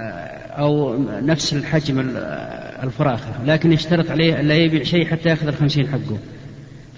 أو 0.59 0.99
نفس 1.21 1.53
الحجم 1.53 2.01
الفراخة 2.83 3.45
لكن 3.45 3.73
يشترط 3.73 4.11
عليه 4.11 4.41
أن 4.41 4.49
لا 4.49 4.55
يبيع 4.55 4.83
شيء 4.83 5.07
حتى 5.07 5.29
يأخذ 5.29 5.47
الخمسين 5.47 5.89
حقه. 5.89 6.19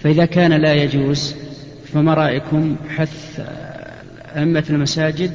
فإذا 0.03 0.25
كان 0.25 0.53
لا 0.53 0.73
يجوز 0.73 1.35
فما 1.93 2.13
رأيكم 2.13 2.75
حث 2.89 3.39
أئمة 4.35 4.63
المساجد 4.69 5.31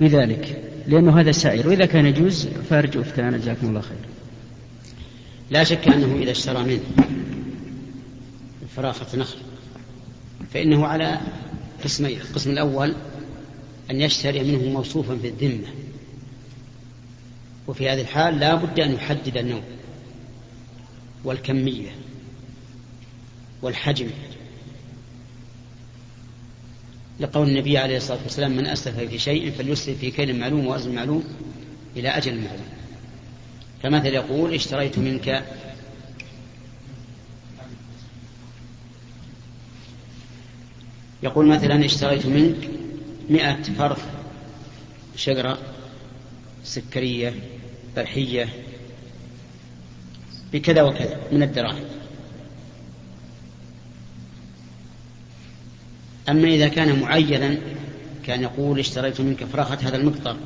بذلك 0.00 0.62
لأنه 0.88 1.20
هذا 1.20 1.32
سائر 1.32 1.68
وإذا 1.68 1.86
كان 1.86 2.06
يجوز 2.06 2.48
فأرجو 2.70 3.00
أفتانا 3.00 3.38
جزاكم 3.38 3.66
الله 3.66 3.80
خير. 3.80 3.98
لا 5.50 5.64
شك 5.64 5.88
أنه 5.88 6.22
إذا 6.22 6.30
اشترى 6.30 6.64
منه 6.64 7.06
فراخة 8.76 9.18
نخل 9.18 9.38
فإنه 10.54 10.86
على 10.86 11.20
قسمين 11.84 12.20
القسم 12.20 12.50
الأول 12.50 12.94
أن 13.90 14.00
يشتري 14.00 14.42
منه 14.42 14.72
موصوفا 14.72 15.16
في 15.16 15.28
الذمة. 15.28 15.68
وفي 17.68 17.88
هذه 17.88 18.00
الحال 18.00 18.38
لا 18.38 18.54
بد 18.54 18.80
أن 18.80 18.92
يحدد 18.92 19.36
النوع 19.36 19.62
والكمية. 21.24 21.90
والحجم. 23.62 24.10
لقول 27.20 27.48
النبي 27.48 27.78
عليه 27.78 27.96
الصلاة 27.96 28.22
والسلام 28.22 28.56
من 28.56 28.66
أسلف 28.66 28.98
في 28.98 29.18
شيء 29.18 29.50
فليسلف 29.50 29.98
في 29.98 30.10
كيل 30.10 30.38
معلوم 30.38 30.66
ووزن 30.66 30.94
معلوم 30.94 31.24
إلى 31.96 32.08
أجل 32.08 32.34
معلوم. 32.34 32.66
كمثل 33.82 34.06
يقول 34.06 34.54
اشتريت 34.54 34.98
منك 34.98 35.44
يقول 41.22 41.46
مثلا 41.46 41.84
اشتريت 41.84 42.26
منك 42.26 42.68
مئة 43.30 43.62
فرخ 43.62 43.98
شجرة 45.16 45.58
سكرية 46.64 47.34
برحية 47.96 48.48
بكذا 50.52 50.82
وكذا 50.82 51.20
من 51.32 51.42
الدراهم. 51.42 51.91
أما 56.32 56.48
إذا 56.48 56.68
كان 56.68 57.00
معينا 57.00 57.56
كان 58.26 58.42
يقول 58.42 58.78
اشتريت 58.78 59.20
منك 59.20 59.44
فرخة 59.44 59.78
هذا 59.88 59.96
المقدار 59.96 60.36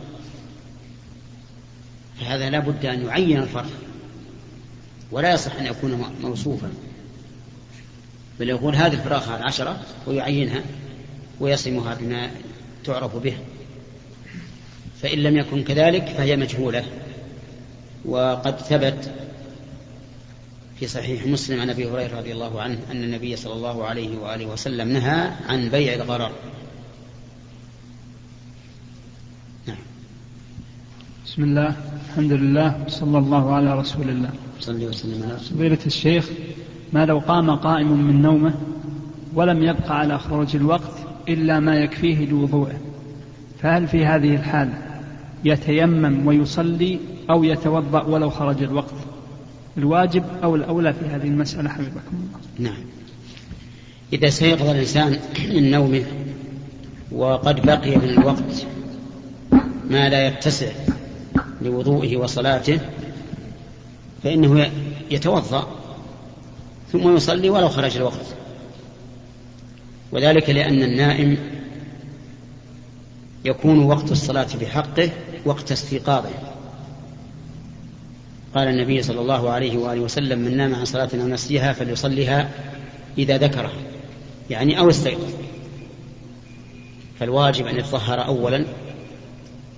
فهذا 2.20 2.51
لا 2.51 2.59
بد 2.59 2.87
أن 2.87 3.07
يعين 3.07 3.38
الفرخ 3.38 3.68
ولا 5.11 5.33
يصح 5.33 5.57
أن 5.57 5.66
يكون 5.66 6.05
موصوفا. 6.22 6.70
بل 8.40 8.49
يقول 8.49 8.77
هذه 8.77 8.92
الفراخة 8.92 9.37
العشرة 9.37 9.81
ويعينها 10.07 10.62
ويصمها 11.40 11.94
بما 11.94 12.31
تعرف 12.85 13.16
به. 13.16 13.37
فإن 15.03 15.18
لم 15.18 15.37
يكن 15.37 15.64
كذلك 15.64 16.05
فهي 16.05 16.37
مجهولة 16.37 16.85
وقد 18.05 18.61
ثبت 18.61 19.11
في 20.80 20.86
صحيح 20.86 21.26
مسلم 21.26 21.60
عن 21.60 21.70
أبي 21.70 21.90
هريرة 21.90 22.18
رضي 22.18 22.32
الله 22.32 22.60
عنه 22.60 22.78
أن 22.90 23.04
النبي 23.04 23.36
صلى 23.36 23.52
الله 23.52 23.84
عليه 23.84 24.18
وآله 24.18 24.46
وسلم 24.46 24.88
نهى 24.88 25.30
عن 25.48 25.68
بيع 25.68 25.94
الغرر. 25.94 26.30
نعم. 29.66 29.76
بسم 31.26 31.42
الله 31.42 31.76
الحمد 32.10 32.32
لله 32.32 32.84
صلى 32.88 33.18
الله 33.18 33.54
على 33.54 33.78
رسول 33.78 34.08
الله. 34.08 34.30
صلى 34.60 34.86
وسلم 34.86 35.22
على 35.22 35.34
رسول 35.34 35.58
فضيلة 35.58 35.78
الشيخ 35.86 36.30
ما 36.92 37.06
لو 37.06 37.18
قام 37.18 37.50
قائم 37.50 37.92
من 37.92 38.22
نومه 38.22 38.54
ولم 39.34 39.62
يبقى 39.62 39.98
على 39.98 40.18
خروج 40.18 40.56
الوقت 40.56 40.92
إلا 41.28 41.60
ما 41.60 41.76
يكفيه 41.76 42.26
لوضوءه 42.26 42.80
فهل 43.62 43.88
في 43.88 44.06
هذه 44.06 44.34
الحال 44.34 44.72
يتيمم 45.44 46.26
ويصلي 46.26 46.98
أو 47.30 47.44
يتوضأ 47.44 48.02
ولو 48.02 48.30
خرج 48.30 48.62
الوقت 48.62 48.94
الواجب 49.78 50.24
أو 50.42 50.56
الأولى 50.56 50.92
في 50.92 51.04
هذه 51.06 51.26
المسألة 51.26 51.68
حبيبكم 51.68 52.00
الله. 52.12 52.70
نعم. 52.70 52.84
إذا 54.12 54.28
سيقظ 54.28 54.68
الإنسان 54.68 55.18
من 55.48 55.70
نومه 55.70 56.04
وقد 57.12 57.66
بقي 57.66 57.96
من 57.96 58.08
الوقت 58.08 58.66
ما 59.90 60.08
لا 60.08 60.26
يتسع 60.26 60.72
لوضوئه 61.62 62.16
وصلاته 62.16 62.80
فإنه 64.22 64.70
يتوضأ 65.10 65.68
ثم 66.92 67.16
يصلي 67.16 67.50
ولو 67.50 67.68
خرج 67.68 67.96
الوقت. 67.96 68.26
وذلك 70.12 70.50
لأن 70.50 70.82
النائم 70.82 71.36
يكون 73.44 73.78
وقت 73.78 74.12
الصلاة 74.12 74.44
في 74.44 74.66
حقه 74.66 75.10
وقت 75.44 75.72
استيقاظه. 75.72 76.45
قال 78.57 78.69
النبي 78.69 79.03
صلى 79.03 79.21
الله 79.21 79.51
عليه 79.51 79.77
وآله 79.77 80.01
وسلم 80.01 80.38
من 80.38 80.57
نام 80.57 80.75
عن 80.75 80.85
صلاة 80.85 81.09
أو 81.14 81.29
نسيها 81.29 81.73
فليصليها 81.73 82.51
إذا 83.19 83.38
ذكرها 83.38 83.73
يعني 84.51 84.79
أو 84.79 84.90
استيقظ. 84.90 85.33
فالواجب 87.21 87.66
أن 87.66 87.79
يتطهر 87.79 88.27
أولا 88.27 88.64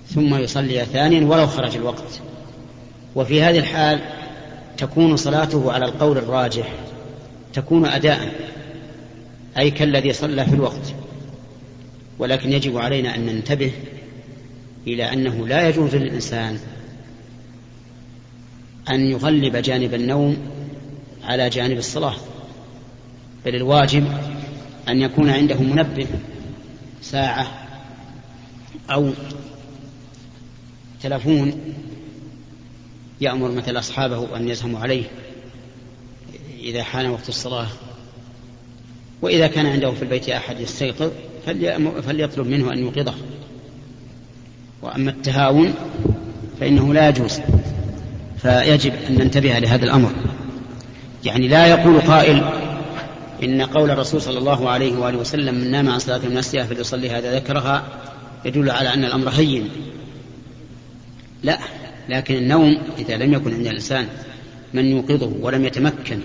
ثم 0.07 0.35
يصلي 0.35 0.85
ثانيا 0.85 1.25
ولو 1.25 1.47
خرج 1.47 1.75
الوقت. 1.75 2.21
وفي 3.15 3.41
هذه 3.41 3.59
الحال 3.59 3.99
تكون 4.77 5.15
صلاته 5.17 5.71
على 5.71 5.85
القول 5.85 6.17
الراجح 6.17 6.73
تكون 7.53 7.85
أداء 7.85 8.33
أي 9.57 9.71
كالذي 9.71 10.13
صلى 10.13 10.45
في 10.45 10.53
الوقت. 10.53 10.93
ولكن 12.19 12.53
يجب 12.53 12.77
علينا 12.77 13.15
أن 13.15 13.25
ننتبه 13.25 13.71
إلى 14.87 15.13
أنه 15.13 15.47
لا 15.47 15.69
يجوز 15.69 15.95
للإنسان 15.95 16.59
أن 18.89 19.11
يغلب 19.11 19.55
جانب 19.55 19.93
النوم 19.93 20.37
على 21.23 21.49
جانب 21.49 21.77
الصلاة 21.77 22.15
بل 23.45 23.55
الواجب 23.55 24.07
أن 24.89 25.01
يكون 25.01 25.29
عنده 25.29 25.61
منبه 25.61 26.07
ساعة 27.01 27.67
أو 28.89 29.11
تلفون 31.03 31.53
يأمر 33.21 33.51
مثل 33.51 33.79
أصحابه 33.79 34.37
أن 34.37 34.47
يزهموا 34.47 34.79
عليه 34.79 35.03
إذا 36.59 36.83
حان 36.83 37.09
وقت 37.09 37.29
الصلاة. 37.29 37.67
وإذا 39.21 39.47
كان 39.47 39.65
عنده 39.65 39.91
في 39.91 40.01
البيت 40.01 40.29
أحد 40.29 40.59
يستيقظ 40.59 41.11
فليطلب 42.07 42.47
منه 42.47 42.73
أن 42.73 42.79
يوقظه. 42.79 43.13
وأما 44.81 45.11
التهاون 45.11 45.73
فإنه 46.59 46.93
لا 46.93 47.09
يجوز. 47.09 47.39
فيجب 48.41 48.93
أن 49.09 49.13
ننتبه 49.15 49.59
لهذا 49.59 49.85
الأمر. 49.85 50.11
يعني 51.25 51.47
لا 51.47 51.67
يقول 51.67 52.01
قائل 52.01 52.43
إن 53.43 53.61
قول 53.61 53.91
الرسول 53.91 54.21
صلى 54.21 54.37
الله 54.37 54.69
عليه 54.69 54.97
وآله 54.97 55.17
وسلم 55.17 55.55
من 55.55 55.71
نام 55.71 55.89
عن 55.89 55.99
صلاة 55.99 56.19
المنسية 56.23 56.63
فليصلي 56.63 57.09
هذا 57.09 57.35
ذكرها 57.35 57.83
يدل 58.45 58.69
على 58.69 58.93
أن 58.93 59.05
الأمر 59.05 59.29
هين. 59.29 59.69
لا 61.43 61.59
لكن 62.09 62.35
النوم 62.35 62.77
إذا 62.97 63.17
لم 63.17 63.33
يكن 63.33 63.53
عند 63.53 63.67
الإنسان 63.67 64.07
من 64.73 64.85
يوقظه 64.85 65.33
ولم 65.41 65.65
يتمكن 65.65 66.19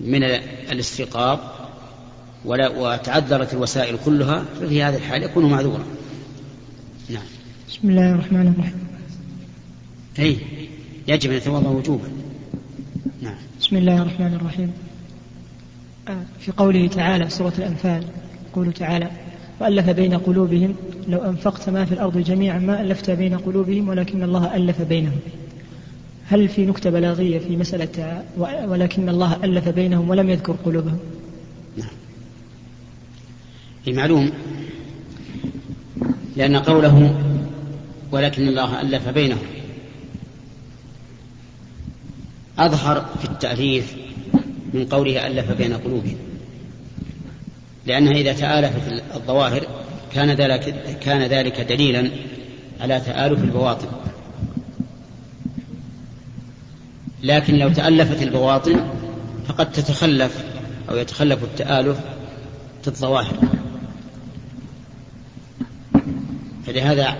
من 0.00 0.24
الاستيقاظ 0.72 1.38
ولا 2.44 2.68
وتعذرت 2.68 3.54
الوسائل 3.54 3.96
كلها 4.04 4.44
ففي 4.60 4.82
هذه 4.82 4.96
الحال 4.96 5.22
يكون 5.22 5.50
معذورا. 5.50 5.84
نعم. 7.08 7.22
بسم 7.68 7.90
الله 7.90 8.10
الرحمن 8.10 8.48
الرحيم. 8.48 8.87
أي 10.18 10.36
يجب 11.08 11.30
أن 11.30 11.36
يتوضأ 11.36 11.68
وجوبا. 11.68 12.08
نعم. 13.22 13.34
بسم 13.60 13.76
الله 13.76 14.02
الرحمن 14.02 14.34
الرحيم. 14.34 14.72
آه، 16.08 16.22
في 16.40 16.52
قوله 16.52 16.86
تعالى 16.88 17.30
سورة 17.30 17.52
الأنفال 17.58 18.04
يقول 18.50 18.72
تعالى 18.72 19.10
وألف 19.60 19.90
بين 19.90 20.14
قلوبهم 20.14 20.74
لو 21.08 21.18
أنفقت 21.18 21.68
ما 21.68 21.84
في 21.84 21.92
الأرض 21.92 22.18
جميعا 22.18 22.58
ما 22.58 22.80
ألفت 22.80 23.10
بين 23.10 23.38
قلوبهم 23.38 23.88
ولكن 23.88 24.22
الله 24.22 24.56
ألف 24.56 24.82
بينهم. 24.82 25.18
هل 26.26 26.48
في 26.48 26.66
نكتة 26.66 26.90
بلاغية 26.90 27.38
في 27.38 27.56
مسألة 27.56 28.22
ولكن 28.68 29.08
الله 29.08 29.44
ألف 29.44 29.68
بينهم 29.68 30.10
ولم 30.10 30.30
يذكر 30.30 30.52
قلوبهم؟ 30.64 30.98
نعم. 31.76 31.88
معلوم 33.96 34.30
لأن 36.36 36.56
قوله 36.56 37.14
ولكن 38.12 38.48
الله 38.48 38.80
ألف 38.80 39.08
بينهم 39.08 39.57
أظهر 42.58 43.06
في 43.18 43.24
التأليف 43.24 43.96
من 44.74 44.86
قوله 44.86 45.26
ألف 45.26 45.52
بين 45.52 45.74
قلوبهم. 45.74 46.16
لأنها 47.86 48.12
إذا 48.12 48.32
تآلفت 48.32 49.02
الظواهر 49.14 49.66
كان 50.14 50.30
ذلك 50.30 50.98
كان 51.00 51.22
ذلك 51.22 51.60
دليلا 51.60 52.10
على 52.80 53.00
تآلف 53.00 53.44
البواطن. 53.44 53.88
لكن 57.22 57.58
لو 57.58 57.68
تألفت 57.68 58.22
البواطن 58.22 58.80
فقد 59.48 59.72
تتخلف 59.72 60.44
أو 60.90 60.96
يتخلف 60.96 61.44
التآلف 61.44 61.98
في 62.82 62.88
الظواهر. 62.88 63.36
فلهذا 66.66 67.16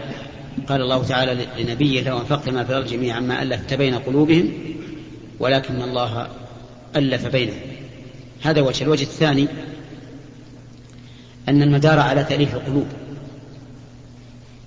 قال 0.69 0.83
الله 0.83 1.05
تعالى 1.05 1.47
لنبيه 1.59 2.03
لو 2.03 2.19
أنفقت 2.19 2.49
ما 2.49 2.65
في 2.65 2.71
الأرض 2.71 2.87
جميعا 2.87 3.21
ما 3.21 3.43
ألفت 3.43 3.75
بين 3.75 3.95
قلوبهم 3.95 4.53
ولكن 5.41 5.83
الله 5.83 6.29
ألف 6.97 7.27
بينهم. 7.27 7.61
هذا 8.43 8.61
وجه. 8.61 8.85
الوجه 8.85 9.03
الثاني 9.03 9.49
أن 11.49 11.63
المدار 11.63 11.99
على 11.99 12.25
تأليف 12.25 12.55
القلوب 12.55 12.87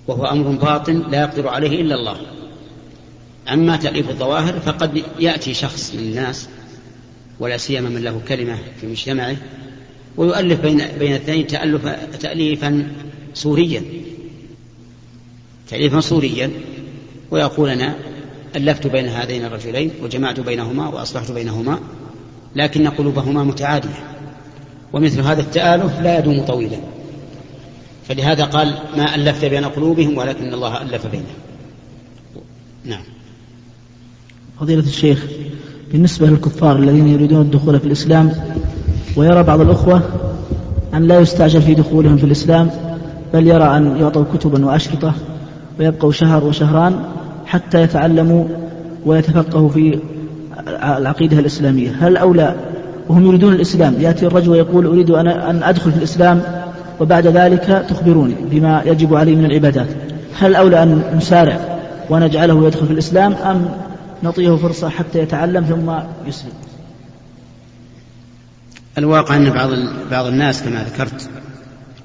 وهو 0.06 0.26
أمر 0.26 0.50
باطن 0.50 1.02
لا 1.10 1.20
يقدر 1.20 1.48
عليه 1.48 1.80
إلا 1.80 1.94
الله. 1.94 2.16
أما 3.52 3.76
تأليف 3.76 4.10
الظواهر 4.10 4.60
فقد 4.60 5.02
يأتي 5.20 5.54
شخص 5.54 5.94
من 5.94 6.00
الناس 6.00 6.48
ولا 7.40 7.56
سيما 7.56 7.88
من 7.88 8.02
له 8.02 8.20
كلمة 8.28 8.58
في 8.80 8.86
مجتمعه 8.86 9.36
ويؤلف 10.16 10.60
بين 10.60 10.82
بين 10.98 11.12
الاثنين 11.12 11.46
تألف 11.46 11.86
تأليفا 12.20 12.92
سوريا. 13.34 13.82
تأليفا 15.68 16.00
سوريا 16.00 16.50
ويقول 17.30 17.68
أنا 17.68 17.96
ألفت 18.56 18.86
بين 18.86 19.08
هذين 19.08 19.44
الرجلين 19.44 19.90
وجمعت 20.02 20.40
بينهما 20.40 20.88
وأصلحت 20.88 21.32
بينهما 21.32 21.78
لكن 22.56 22.88
قلوبهما 22.88 23.44
متعادية 23.44 24.04
ومثل 24.92 25.20
هذا 25.20 25.40
التآلف 25.40 26.00
لا 26.00 26.18
يدوم 26.18 26.44
طويلا. 26.44 26.76
فلهذا 28.08 28.44
قال 28.44 28.74
ما 28.96 29.14
ألفت 29.14 29.44
بين 29.44 29.64
قلوبهم 29.64 30.18
ولكن 30.18 30.54
الله 30.54 30.82
ألف 30.82 31.06
بينهم. 31.06 31.26
نعم. 32.84 33.02
فضيلة 34.60 34.82
الشيخ 34.82 35.26
بالنسبة 35.92 36.26
للكفار 36.26 36.78
الذين 36.78 37.08
يريدون 37.08 37.40
الدخول 37.40 37.80
في 37.80 37.86
الإسلام 37.86 38.32
ويرى 39.16 39.42
بعض 39.42 39.60
الأخوة 39.60 40.02
أن 40.94 41.06
لا 41.08 41.20
يستعجل 41.20 41.62
في 41.62 41.74
دخولهم 41.74 42.16
في 42.16 42.24
الإسلام 42.24 42.70
بل 43.34 43.46
يرى 43.46 43.76
أن 43.76 43.96
يعطوا 43.96 44.24
كتبا 44.34 44.66
وأشرطة 44.66 45.14
ويبقوا 45.78 46.12
شهر 46.12 46.44
وشهران 46.44 47.04
حتى 47.52 47.82
يتعلموا 47.82 48.44
ويتفقهوا 49.06 49.68
في 49.68 49.98
العقيدة 50.98 51.38
الإسلامية. 51.38 51.90
هل 52.00 52.16
أولى 52.16 52.54
وهم 53.08 53.26
يريدون 53.26 53.52
الإسلام. 53.52 53.94
يأتي 53.98 54.26
الرجل 54.26 54.50
ويقول 54.50 54.86
أريد 54.86 55.10
أن 55.10 55.62
أدخل 55.62 55.92
في 55.92 55.98
الإسلام 55.98 56.42
وبعد 57.00 57.26
ذلك 57.26 57.86
تخبروني 57.88 58.34
بما 58.50 58.82
يجب 58.86 59.14
علي 59.14 59.34
من 59.34 59.44
العبادات. 59.44 59.86
هل 60.38 60.54
أولى 60.54 60.82
أن 60.82 61.02
نسارع 61.16 61.80
ونجعله 62.10 62.66
يدخل 62.66 62.86
في 62.86 62.92
الإسلام 62.92 63.32
أم 63.32 63.68
نعطيه 64.22 64.56
فرصة 64.56 64.88
حتى 64.88 65.18
يتعلم 65.18 65.64
ثم 65.64 65.92
يسلم؟ 66.28 66.52
الواقع 68.98 69.36
أن 69.36 69.50
بعض 69.50 69.70
بعض 70.10 70.26
الناس 70.26 70.62
كما 70.62 70.84
ذكرت 70.84 71.28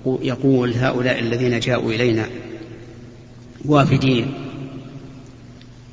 يقول 0.05 0.73
هؤلاء 0.73 1.19
الذين 1.19 1.60
جاءوا 1.60 1.91
إلينا 1.91 2.23
وافدين 3.65 4.46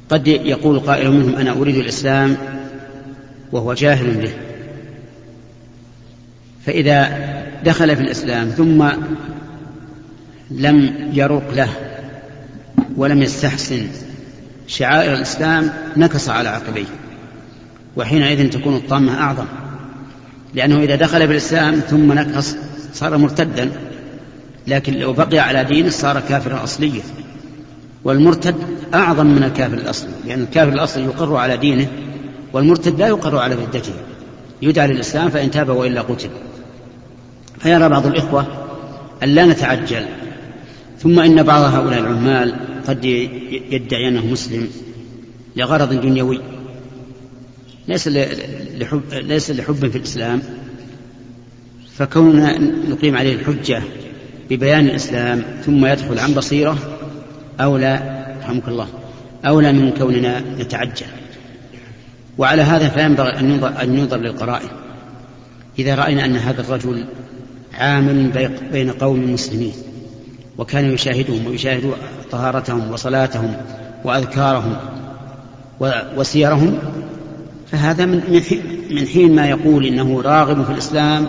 قد 0.08 0.28
يقول 0.28 0.78
قائل 0.80 1.10
منهم 1.10 1.36
أنا 1.36 1.50
أريد 1.50 1.76
الإسلام 1.76 2.36
وهو 3.52 3.74
جاهل 3.74 4.16
به. 4.16 4.32
فإذا 6.66 7.18
دخل 7.64 7.96
في 7.96 8.02
الإسلام 8.02 8.48
ثم 8.48 8.88
لم 10.50 11.08
يرق 11.12 11.54
له 11.54 11.68
ولم 12.96 13.22
يستحسن 13.22 13.86
شعائر 14.66 15.14
الإسلام 15.14 15.70
نكص 15.96 16.28
على 16.28 16.48
عقبيه. 16.48 16.84
وحينئذ 17.96 18.50
تكون 18.50 18.76
الطامة 18.76 19.20
أعظم. 19.20 19.46
لأنه 20.54 20.82
إذا 20.82 20.94
دخل 20.94 21.18
في 21.18 21.32
الإسلام 21.32 21.74
ثم 21.74 22.12
نكص 22.12 22.56
صار 22.92 23.16
مرتدا. 23.16 23.70
لكن 24.66 24.94
لو 24.94 25.12
بقي 25.12 25.38
على 25.38 25.64
دينه 25.64 25.90
صار 25.90 26.20
كافرا 26.20 26.64
أصليا. 26.64 27.02
والمرتد 28.04 28.54
أعظم 28.94 29.26
من 29.26 29.42
الكافر 29.42 29.74
الأصلي 29.74 30.10
لأن 30.26 30.42
الكافر 30.42 30.72
الأصلي 30.72 31.04
يقر 31.04 31.36
على 31.36 31.56
دينه 31.56 31.88
والمرتد 32.52 32.98
لا 32.98 33.06
يقر 33.06 33.38
على 33.38 33.54
ردته 33.54 33.92
يدعى 34.62 34.86
للإسلام 34.86 35.30
فإن 35.30 35.50
تاب 35.50 35.68
وإلا 35.68 36.00
قتل. 36.00 36.28
فيرى 37.58 37.88
بعض 37.88 38.06
الإخوة 38.06 38.46
أن 39.22 39.28
لا 39.28 39.46
نتعجل 39.46 40.06
ثم 40.98 41.20
إن 41.20 41.42
بعض 41.42 41.62
هؤلاء 41.74 42.00
العمال 42.00 42.54
قد 42.86 43.04
يدعي 43.70 44.08
أنه 44.08 44.26
مسلم 44.26 44.68
لغرض 45.56 46.00
دنيوي. 46.00 46.40
ليس 47.88 48.08
لحب, 48.08 49.02
ليس 49.12 49.50
لحب 49.50 49.88
في 49.88 49.98
الإسلام. 49.98 50.42
فكوننا 51.96 52.58
نقيم 52.88 53.16
عليه 53.16 53.34
الحجة 53.34 53.82
ببيان 54.50 54.86
الإسلام 54.86 55.42
ثم 55.64 55.86
يدخل 55.86 56.18
عن 56.18 56.34
بصيرة 56.34 56.78
أولى 57.60 58.23
رحمك 58.44 58.68
الله 58.68 58.87
أولى 59.46 59.72
من 59.72 59.92
كوننا 59.92 60.40
نتعجل. 60.40 61.07
وعلى 62.38 62.62
هذا 62.62 62.88
فينبغي 62.88 63.38
أن 63.38 63.50
ينظر, 63.50 63.83
أن 63.83 63.98
ينظر 63.98 64.16
للقرائن. 64.16 64.68
إذا 65.78 65.94
رأينا 65.94 66.24
أن 66.24 66.37
هذا 66.37 66.61
الرجل 66.61 67.04
عامل 67.74 68.33
بين 68.72 68.90
قوم 68.90 69.33
مسلمين 69.33 69.72
وكان 70.59 70.92
يشاهدهم 70.92 71.46
ويشاهد 71.46 71.92
طهارتهم 72.30 72.92
وصلاتهم 72.92 73.57
وأذكارهم 74.04 74.76
وسيرهم 76.16 76.78
فهذا 77.72 78.04
من 78.04 78.42
من 78.90 79.07
حين 79.07 79.35
ما 79.35 79.48
يقول 79.48 79.87
إنه 79.87 80.20
راغب 80.20 80.64
في 80.64 80.72
الإسلام 80.72 81.26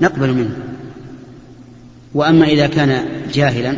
نقبل 0.00 0.34
منه. 0.34 0.56
وأما 2.14 2.46
إذا 2.46 2.66
كان 2.66 3.04
جاهلا 3.32 3.76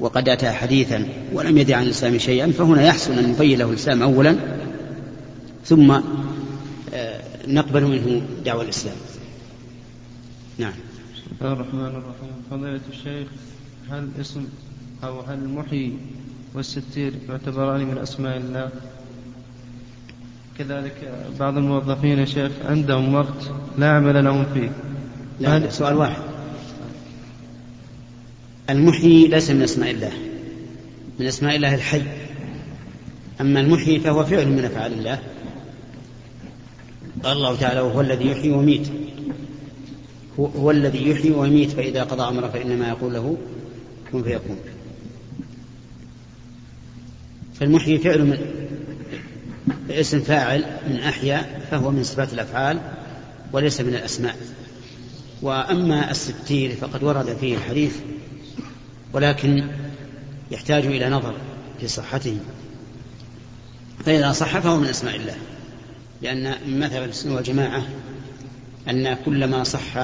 وقد 0.00 0.28
أتى 0.28 0.50
حديثا 0.50 1.08
ولم 1.32 1.58
يدع 1.58 1.76
عن 1.76 1.82
الإسلام 1.82 2.18
شيئا 2.18 2.50
فهنا 2.50 2.82
يحسن 2.82 3.18
أن 3.18 3.30
نبين 3.30 3.58
له 3.58 3.70
الإسلام 3.70 4.02
أولا 4.02 4.36
ثم 5.64 5.90
آه، 6.94 7.20
نقبل 7.48 7.84
منه 7.84 8.22
دعوة 8.44 8.62
الإسلام. 8.62 8.96
نعم. 10.58 10.72
بسم 11.14 11.30
الله 11.40 11.52
الرحمن 11.52 11.80
الرحيم. 11.80 12.32
فضيلة 12.50 12.80
الشيخ 12.92 13.28
هل 13.90 14.08
اسم 14.20 14.44
أو 15.04 15.20
هل 15.20 15.38
المحيي 15.38 15.92
والستير 16.54 17.12
يعتبران 17.28 17.84
من 17.84 17.98
أسماء 17.98 18.36
الله؟ 18.36 18.70
كذلك 20.58 21.26
بعض 21.40 21.56
الموظفين 21.56 22.18
يا 22.18 22.24
شيخ 22.24 22.52
عندهم 22.64 23.14
وقت 23.14 23.50
لا 23.78 23.90
عمل 23.90 24.24
لهم 24.24 24.46
فيه. 24.54 24.70
لا 25.40 25.70
سؤال 25.70 25.94
واحد. 25.94 26.27
المحيي 28.70 29.28
ليس 29.28 29.50
من 29.50 29.62
أسماء 29.62 29.90
الله 29.90 30.12
من 31.18 31.26
أسماء 31.26 31.56
الله 31.56 31.74
الحي. 31.74 32.02
أما 33.40 33.60
المحيي 33.60 34.00
فهو 34.00 34.24
فعل 34.24 34.48
من 34.48 34.64
أفعال 34.64 34.92
الله. 34.92 35.18
قال 37.24 37.36
الله 37.36 37.56
تعالى 37.56 37.80
وهو 37.80 38.00
الذي 38.00 38.26
يحيي 38.30 38.50
ويميت. 38.50 38.88
هو 40.38 40.70
الذي 40.70 41.10
يحيي 41.10 41.30
ويميت 41.30 41.70
فإذا 41.70 42.02
قضى 42.04 42.22
امرا 42.22 42.48
فإنما 42.48 42.88
يقول 42.88 43.14
له 43.14 43.36
كن 44.12 44.22
فيكون. 44.22 44.56
فالمحيي 47.54 47.98
فعل 47.98 48.24
من 48.24 48.38
اسم 49.90 50.20
فاعل 50.20 50.64
من 50.88 50.96
أحيا 50.96 51.60
فهو 51.70 51.90
من 51.90 52.02
صفات 52.02 52.32
الأفعال 52.32 52.80
وليس 53.52 53.80
من 53.80 53.94
الأسماء. 53.94 54.36
وأما 55.42 56.10
الستير 56.10 56.74
فقد 56.74 57.02
ورد 57.04 57.36
فيه 57.40 57.54
الحديث 57.54 57.96
ولكن 59.12 59.68
يحتاج 60.50 60.86
إلى 60.86 61.10
نظر 61.10 61.34
في 61.80 61.88
صحته. 61.88 62.38
فإذا 64.04 64.32
صح 64.32 64.58
فهو 64.58 64.76
من 64.76 64.86
أسماء 64.86 65.16
الله 65.16 65.36
لأن 66.22 66.54
مثل 66.80 67.04
السنة 67.04 67.34
والجماعة 67.34 67.82
أن 68.88 69.16
كل 69.24 69.44
ما 69.44 69.64
صح 69.64 69.96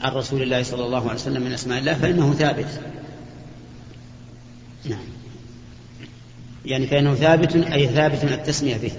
عن 0.00 0.12
رسول 0.12 0.42
الله 0.42 0.62
صلى 0.62 0.84
الله 0.84 1.02
عليه 1.02 1.20
وسلم 1.20 1.42
من 1.42 1.52
أسماء 1.52 1.78
الله 1.78 1.94
فإنه 1.94 2.34
ثابت. 2.34 2.80
نعم. 4.84 5.04
يعني 6.64 6.86
فإنه 6.86 7.14
ثابت 7.14 7.56
أي 7.56 7.88
ثابت 7.88 8.24
التسمية 8.24 8.76
به. 8.76 8.92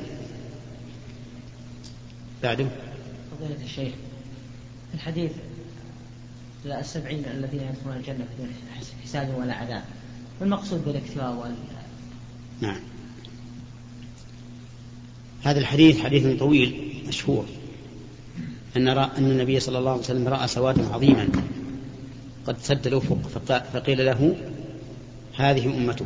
بعده. 2.44 2.68
فضيلة 3.32 3.66
الشيخ 3.66 3.94
الحديث 4.94 5.32
السبعين 6.66 7.26
الذين 7.26 7.62
يدخلون 7.62 7.98
الجنة 7.98 8.26
بدون 8.36 8.50
حساب 9.04 9.36
ولا 9.40 9.54
عذاب. 9.54 9.84
والمقصود 10.42 10.86
بالاكتفاء 10.86 11.34
وال... 11.34 11.56
نعم. 12.62 12.80
هذا 15.44 15.60
الحديث 15.60 16.00
حديث 16.00 16.40
طويل 16.40 17.02
مشهور. 17.08 17.46
أن 18.78 18.88
أن 18.88 19.32
النبي 19.32 19.60
صلى 19.60 19.78
الله 19.78 19.92
عليه 19.92 20.02
وسلم 20.02 20.28
رأى 20.28 20.48
سوادا 20.48 20.94
عظيما. 20.94 21.30
قد 22.48 22.58
سد 22.62 22.88
الأفق 22.88 23.28
فقيل 23.74 24.06
له 24.06 24.36
هذه 25.38 25.66
أمتك. 25.66 26.06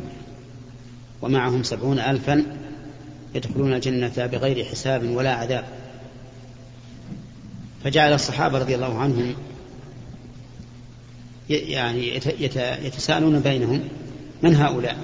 ومعهم 1.22 1.62
سبعون 1.62 1.98
ألفا 1.98 2.44
يدخلون 3.34 3.74
الجنة 3.74 4.26
بغير 4.26 4.64
حساب 4.64 5.04
ولا 5.04 5.34
عذاب. 5.34 5.64
فجعل 7.84 8.12
الصحابة 8.12 8.58
رضي 8.58 8.74
الله 8.74 8.98
عنهم 8.98 9.34
يعني 11.50 12.20
يتساءلون 12.84 13.40
بينهم 13.40 13.80
من 14.42 14.54
هؤلاء؟ 14.54 14.96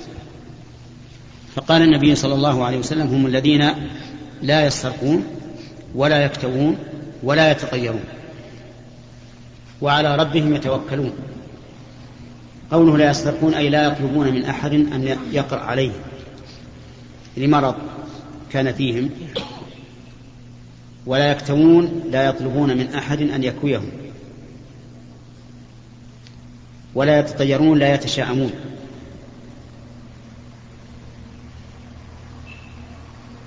فقال 1.54 1.82
النبي 1.82 2.14
صلى 2.14 2.34
الله 2.34 2.64
عليه 2.64 2.78
وسلم 2.78 3.06
هم 3.06 3.26
الذين 3.26 3.70
لا 4.42 4.66
يسترقون 4.66 5.24
ولا 5.94 6.24
يكتوون 6.24 6.76
ولا 7.22 7.50
يتطيرون 7.50 8.04
وعلى 9.80 10.16
ربهم 10.16 10.54
يتوكلون. 10.54 11.12
قوله 12.70 12.98
لا 12.98 13.10
يسترقون 13.10 13.54
أي 13.54 13.68
لا 13.68 13.86
يطلبون 13.86 14.32
من 14.34 14.44
أحد 14.44 14.72
أن 14.72 15.18
يقرأ 15.32 15.60
عليهم. 15.60 16.00
لمرض 17.36 17.74
كان 18.52 18.72
فيهم 18.72 19.10
ولا 21.06 21.30
يكتمون 21.30 22.02
لا 22.10 22.26
يطلبون 22.26 22.76
من 22.76 22.94
أحد 22.94 23.22
أن 23.22 23.44
يكويهم. 23.44 23.90
ولا 26.94 27.18
يتطيرون 27.18 27.78
لا 27.78 27.94
يتشاءمون 27.94 28.52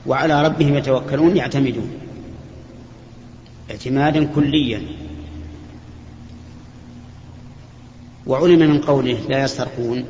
وعلى 0.05 0.45
ربهم 0.45 0.75
يتوكلون 0.75 1.37
يعتمدون. 1.37 1.89
اعتمادا 3.71 4.25
كليا. 4.35 4.81
وعلم 8.27 8.59
من 8.59 8.81
قوله 8.81 9.19
لا 9.29 9.43
يسترقون 9.43 10.05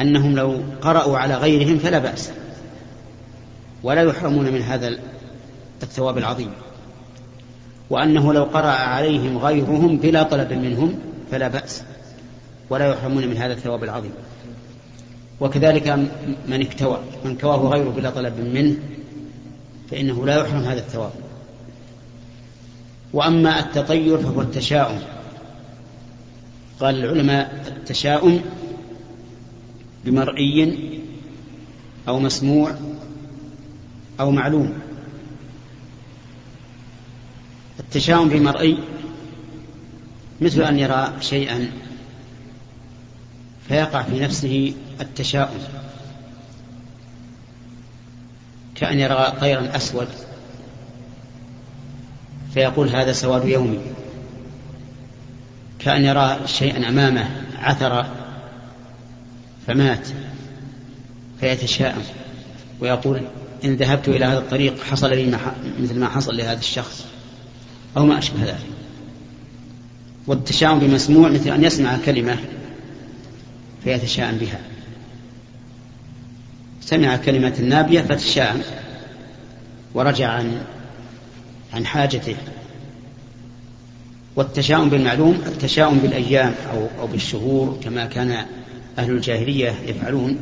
أنهم 0.00 0.36
لو 0.36 0.62
قرأوا 0.80 1.18
على 1.18 1.34
غيرهم 1.34 1.78
فلا 1.78 1.98
بأس. 1.98 2.30
ولا 3.82 4.02
يحرمون 4.02 4.52
من 4.52 4.62
هذا 4.62 4.98
الثواب 5.82 6.18
العظيم. 6.18 6.50
وأنه 7.90 8.32
لو 8.32 8.44
قرأ 8.44 8.70
عليهم 8.70 9.38
غيرهم 9.38 9.96
بلا 9.96 10.22
طلب 10.22 10.52
منهم 10.52 10.98
فلا 11.30 11.48
بأس. 11.48 11.82
ولا 12.70 12.92
يحرمون 12.92 13.26
من 13.26 13.36
هذا 13.36 13.52
الثواب 13.52 13.84
العظيم. 13.84 14.12
وكذلك 15.40 15.88
من 16.48 16.60
اكتوى 16.60 17.00
من 17.24 17.36
كواه 17.36 17.68
غيره 17.68 17.90
بلا 17.90 18.10
طلب 18.10 18.40
منه 18.40 18.76
فإنه 19.90 20.26
لا 20.26 20.40
يحرم 20.40 20.62
هذا 20.62 20.78
الثواب. 20.78 21.12
وأما 23.12 23.58
التطير 23.58 24.18
فهو 24.18 24.40
التشاؤم. 24.40 24.98
قال 26.80 27.04
العلماء 27.04 27.74
التشاؤم 27.76 28.40
بمرئي 30.04 30.78
أو 32.08 32.18
مسموع 32.18 32.74
أو 34.20 34.30
معلوم. 34.30 34.72
التشاؤم 37.80 38.28
بمرئي 38.28 38.78
مثل 40.40 40.62
أن 40.62 40.78
يرى 40.78 41.12
شيئا 41.20 41.72
فيقع 43.68 44.02
في 44.02 44.20
نفسه 44.20 44.74
التشاؤم. 45.00 45.58
كأن 48.74 48.98
يرى 49.00 49.32
طيرا 49.40 49.76
أسود 49.76 50.08
فيقول 52.54 52.88
هذا 52.88 53.12
سواد 53.12 53.44
يومي. 53.44 53.78
كأن 55.78 56.04
يرى 56.04 56.38
شيئا 56.46 56.88
أمامه 56.88 57.28
عثر 57.58 58.06
فمات 59.66 60.08
فيتشاءم 61.40 62.02
ويقول 62.80 63.22
إن 63.64 63.74
ذهبت 63.74 64.08
إلى 64.08 64.24
هذا 64.24 64.38
الطريق 64.38 64.82
حصل 64.82 65.10
لي 65.10 65.38
مثل 65.80 65.98
ما 65.98 66.08
حصل 66.08 66.36
لهذا 66.36 66.58
الشخص 66.58 67.06
أو 67.96 68.06
ما 68.06 68.18
أشبه 68.18 68.44
ذلك. 68.44 68.66
والتشاؤم 70.26 70.78
بمسموع 70.78 71.28
مثل 71.28 71.50
أن 71.50 71.64
يسمع 71.64 71.98
كلمة 72.06 72.38
فيتشاءم 73.86 74.36
بها. 74.36 74.60
سمع 76.80 77.16
كلمة 77.16 77.60
نابية 77.60 78.00
فتشاءم 78.00 78.62
ورجع 79.94 80.28
عن 80.28 80.60
عن 81.72 81.86
حاجته. 81.86 82.36
والتشاؤم 84.36 84.90
بالمعلوم 84.90 85.42
التشاؤم 85.46 85.98
بالأيام 85.98 86.54
أو 86.72 86.88
أو 87.00 87.06
بالشهور 87.06 87.80
كما 87.84 88.06
كان 88.06 88.46
أهل 88.98 89.10
الجاهلية 89.10 89.70
يفعلون. 89.70 90.38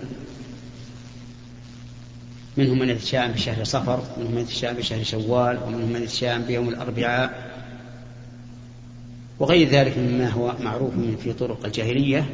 منهم 2.57 2.79
من 2.79 2.89
يتشاءم 2.89 3.33
بشهر 3.33 3.65
صفر 3.65 4.03
ومنهم 4.17 4.35
من 4.35 4.41
يتشاءم 4.41 4.77
بشهر 4.77 5.03
شوال 5.03 5.59
ومنهم 5.67 5.93
من 5.93 6.03
يتشاءم 6.03 6.43
بيوم 6.43 6.69
الأربعاء. 6.69 7.55
وغير 9.39 9.69
ذلك 9.69 9.99
مما 9.99 10.31
هو 10.31 10.55
معروف 10.61 10.95
في 11.23 11.33
طرق 11.33 11.65
الجاهلية. 11.65 12.27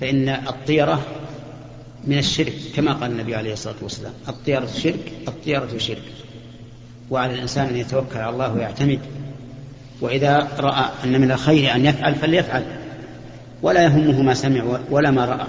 فإن 0.00 0.28
الطيرة 0.28 1.02
من 2.06 2.18
الشرك 2.18 2.54
كما 2.76 2.92
قال 2.92 3.10
النبي 3.10 3.34
عليه 3.34 3.52
الصلاة 3.52 3.74
والسلام 3.82 4.12
الطيرة 4.28 4.66
شرك 4.66 5.12
الطيرة 5.28 5.78
شرك. 5.78 6.02
وعلى 7.10 7.34
الإنسان 7.34 7.66
أن 7.66 7.76
يتوكل 7.76 8.18
على 8.18 8.30
الله 8.30 8.54
ويعتمد. 8.54 8.98
وإذا 10.00 10.48
رأى 10.58 10.84
أن 11.04 11.20
من 11.20 11.30
الخير 11.30 11.74
أن 11.74 11.86
يفعل 11.86 12.14
فليفعل. 12.14 12.64
ولا 13.62 13.84
يهمه 13.84 14.22
ما 14.22 14.34
سمع 14.34 14.78
ولا 14.90 15.10
ما 15.10 15.24
رأى. 15.24 15.46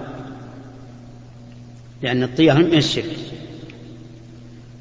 لأن 2.01 2.23
الطيرة 2.23 2.53
من 2.53 2.73
الشرك. 2.73 3.17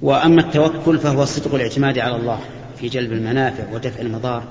وأما 0.03 0.41
التوكل 0.41 0.99
فهو 0.99 1.25
صدق 1.25 1.55
الاعتماد 1.55 1.99
على 1.99 2.17
الله 2.17 2.41
في 2.81 2.89
جلب 2.89 3.13
المنافع 3.13 3.73
ودفع 3.73 4.01
المضار 4.01 4.43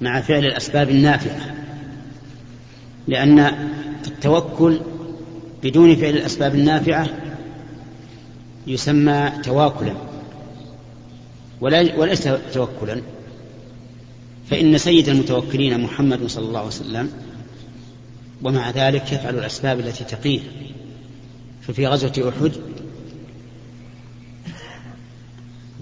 مع 0.00 0.20
فعل 0.20 0.44
الأسباب 0.44 0.90
النافعة. 0.90 1.59
لأن 3.08 3.38
التوكل 4.06 4.80
بدون 5.62 5.96
فعل 5.96 6.10
الأسباب 6.10 6.54
النافعة 6.54 7.06
يسمى 8.66 9.32
تواكلا 9.44 9.94
وليس 11.60 12.28
توكلا. 12.52 13.02
فإن 14.50 14.78
سيد 14.78 15.08
المتوكلين 15.08 15.80
محمد 15.80 16.26
صلى 16.26 16.44
الله 16.44 16.58
عليه 16.58 16.68
وسلم 16.68 17.10
ومع 18.42 18.70
ذلك 18.70 19.12
يفعل 19.12 19.38
الأسباب 19.38 19.80
التي 19.80 20.04
تقيه. 20.04 20.40
ففي 21.62 21.86
غزوة 21.86 22.32
أحد 22.38 22.52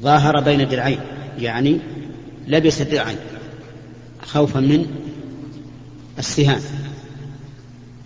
ظاهر 0.01 0.41
بين 0.41 0.69
درعين 0.69 1.01
يعني 1.39 1.79
لبس 2.49 2.83
درعين 2.83 3.19
خوفا 4.23 4.61
من 4.61 4.87
السهام. 6.19 6.61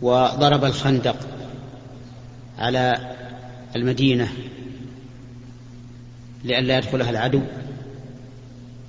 وضرب 0.02 0.64
الخندق 0.64 1.16
على 2.58 2.98
المدينة 3.76 4.28
لئلا 6.44 6.78
يدخلها 6.78 7.10
العدو 7.10 7.40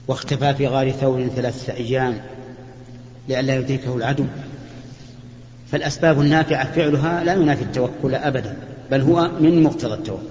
واختفى 0.07 0.53
في 0.53 0.67
غار 0.67 0.91
ثور 0.91 1.27
ثلاثة 1.27 1.73
أيام 1.73 2.21
لئلا 3.29 3.55
يدركه 3.55 3.95
العدو. 3.95 4.25
فالأسباب 5.71 6.21
النافعة 6.21 6.71
فعلها 6.71 7.23
لا 7.23 7.33
ينافي 7.33 7.63
التوكل 7.63 8.15
أبدا 8.15 8.57
بل 8.91 9.01
هو 9.01 9.29
من 9.39 9.63
مقتضى 9.63 9.93
التوكل. 9.93 10.23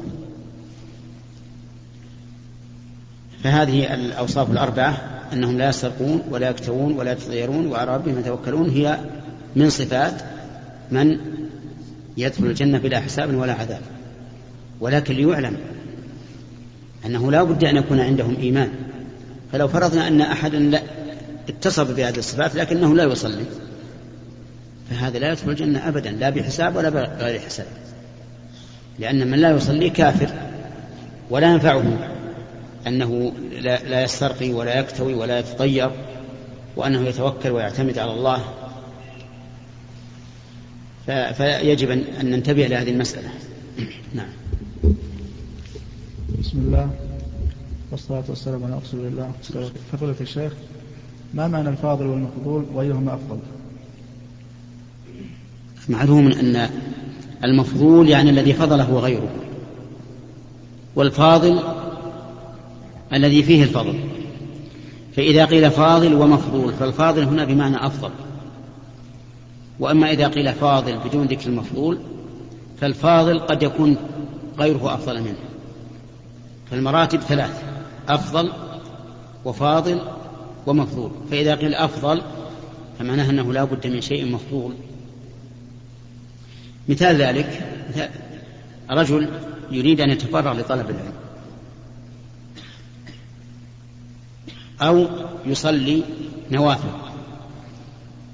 فهذه 3.44 3.94
الأوصاف 3.94 4.50
الأربعة 4.50 4.98
أنهم 5.32 5.58
لا 5.58 5.68
يسرقون 5.68 6.22
ولا 6.30 6.50
يكتوون 6.50 6.92
ولا 6.92 7.12
يتطيرون 7.12 7.66
وعلى 7.66 7.94
ربهم 7.94 8.18
يتوكلون 8.18 8.70
هي 8.70 8.98
من 9.56 9.70
صفات 9.70 10.22
من 10.92 11.18
يدخل 12.16 12.46
الجنة 12.46 12.78
بلا 12.78 13.00
حساب 13.00 13.34
ولا 13.34 13.52
عذاب. 13.52 13.80
ولكن 14.80 15.14
ليعلم 15.14 15.56
أنه 17.06 17.30
لا 17.30 17.42
بد 17.42 17.64
أن 17.64 17.76
يكون 17.76 18.00
عندهم 18.00 18.36
إيمان. 18.36 18.70
فلو 19.52 19.68
فرضنا 19.68 20.08
أن 20.08 20.20
أحدا 20.20 20.58
لا 20.58 20.82
اتصف 21.48 21.90
بهذه 21.96 22.18
الصفات 22.18 22.54
لكنه 22.54 22.94
لا 22.94 23.04
يصلي 23.04 23.44
فهذا 24.90 25.18
لا 25.18 25.32
يدخل 25.32 25.50
الجنة 25.50 25.88
أبدا 25.88 26.10
لا 26.10 26.30
بحساب 26.30 26.76
ولا 26.76 26.88
بغير 26.88 27.40
حساب. 27.40 27.66
لأن 28.98 29.30
من 29.30 29.38
لا 29.38 29.50
يصلي 29.50 29.90
كافر 29.90 30.30
ولا 31.30 31.52
ينفعه 31.52 31.82
أنه 32.86 33.32
لا 33.62 34.02
يسترقي 34.02 34.52
ولا 34.52 34.78
يكتوي 34.78 35.14
ولا 35.14 35.38
يتطير 35.38 35.90
وأنه 36.76 37.00
يتوكل 37.08 37.50
ويعتمد 37.50 37.98
على 37.98 38.10
الله 38.10 38.44
فيجب 41.06 41.90
أن 41.90 42.30
ننتبه 42.30 42.66
لهذه 42.66 42.90
المسألة. 42.90 43.28
نعم. 44.14 44.28
بسم 46.40 46.58
الله. 46.58 46.90
والصلاة 47.90 48.24
والسلام 48.28 48.64
على 48.64 48.78
رسول 48.78 49.06
الله. 49.06 49.32
فضيلة 49.92 50.14
الشيخ 50.20 50.52
ما 51.34 51.48
معنى 51.48 51.68
الفاضل 51.68 52.06
والمفضول 52.06 52.64
وأيهما 52.74 53.14
أفضل؟ 53.14 53.38
معلوم 55.88 56.32
أن 56.32 56.70
المفضول 57.44 58.08
يعني 58.08 58.30
الذي 58.30 58.52
فضله 58.52 58.98
غيره 58.98 59.30
والفاضل 60.94 61.60
الذي 63.12 63.42
فيه 63.42 63.62
الفضل. 63.62 63.94
فإذا 65.16 65.44
قيل 65.44 65.70
فاضل 65.70 66.14
ومفضول 66.14 66.72
فالفاضل 66.72 67.22
هنا 67.22 67.44
بمعنى 67.44 67.86
أفضل. 67.86 68.10
وأما 69.82 70.10
إذا 70.10 70.28
قيل 70.28 70.52
فاضل 70.52 70.98
بدون 70.98 71.26
ذكر 71.26 71.46
المفضول 71.46 71.98
فالفاضل 72.80 73.40
قد 73.40 73.62
يكون 73.62 73.96
غيره 74.58 74.94
أفضل 74.94 75.20
منه. 75.22 75.38
فالمراتب 76.70 77.20
ثلاث 77.20 77.62
أفضل 78.08 78.52
وفاضل 79.44 80.00
ومفضول. 80.66 81.10
فإذا 81.30 81.54
قيل 81.54 81.74
أفضل 81.74 82.22
فمعناه 82.98 83.30
أنه 83.30 83.52
لا 83.52 83.64
بد 83.64 83.86
من 83.86 84.00
شيء 84.00 84.32
مفضول. 84.32 84.72
مثال 86.88 87.16
ذلك 87.16 87.78
رجل 88.90 89.28
يريد 89.70 90.00
أن 90.00 90.10
يتفرغ 90.10 90.52
لطلب 90.52 90.90
العلم 90.90 91.12
أو 94.80 95.06
يصلي 95.46 96.02
نوافل. 96.50 97.11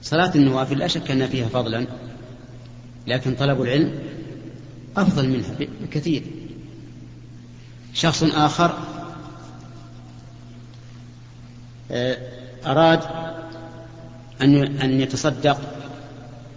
صلاة 0.03 0.35
النوافل 0.35 0.79
لا 0.79 0.87
شك 0.87 1.11
أن 1.11 1.27
فيها 1.27 1.49
فضلا 1.49 1.87
لكن 3.07 3.35
طلب 3.35 3.63
العلم 3.63 3.99
أفضل 4.97 5.29
منها 5.29 5.51
بكثير. 5.83 6.23
شخص 7.95 8.23
آخر 8.23 8.75
آه، 11.91 12.17
أراد 12.67 13.01
أن 14.43 14.57
أن 14.57 15.01
يتصدق 15.01 15.61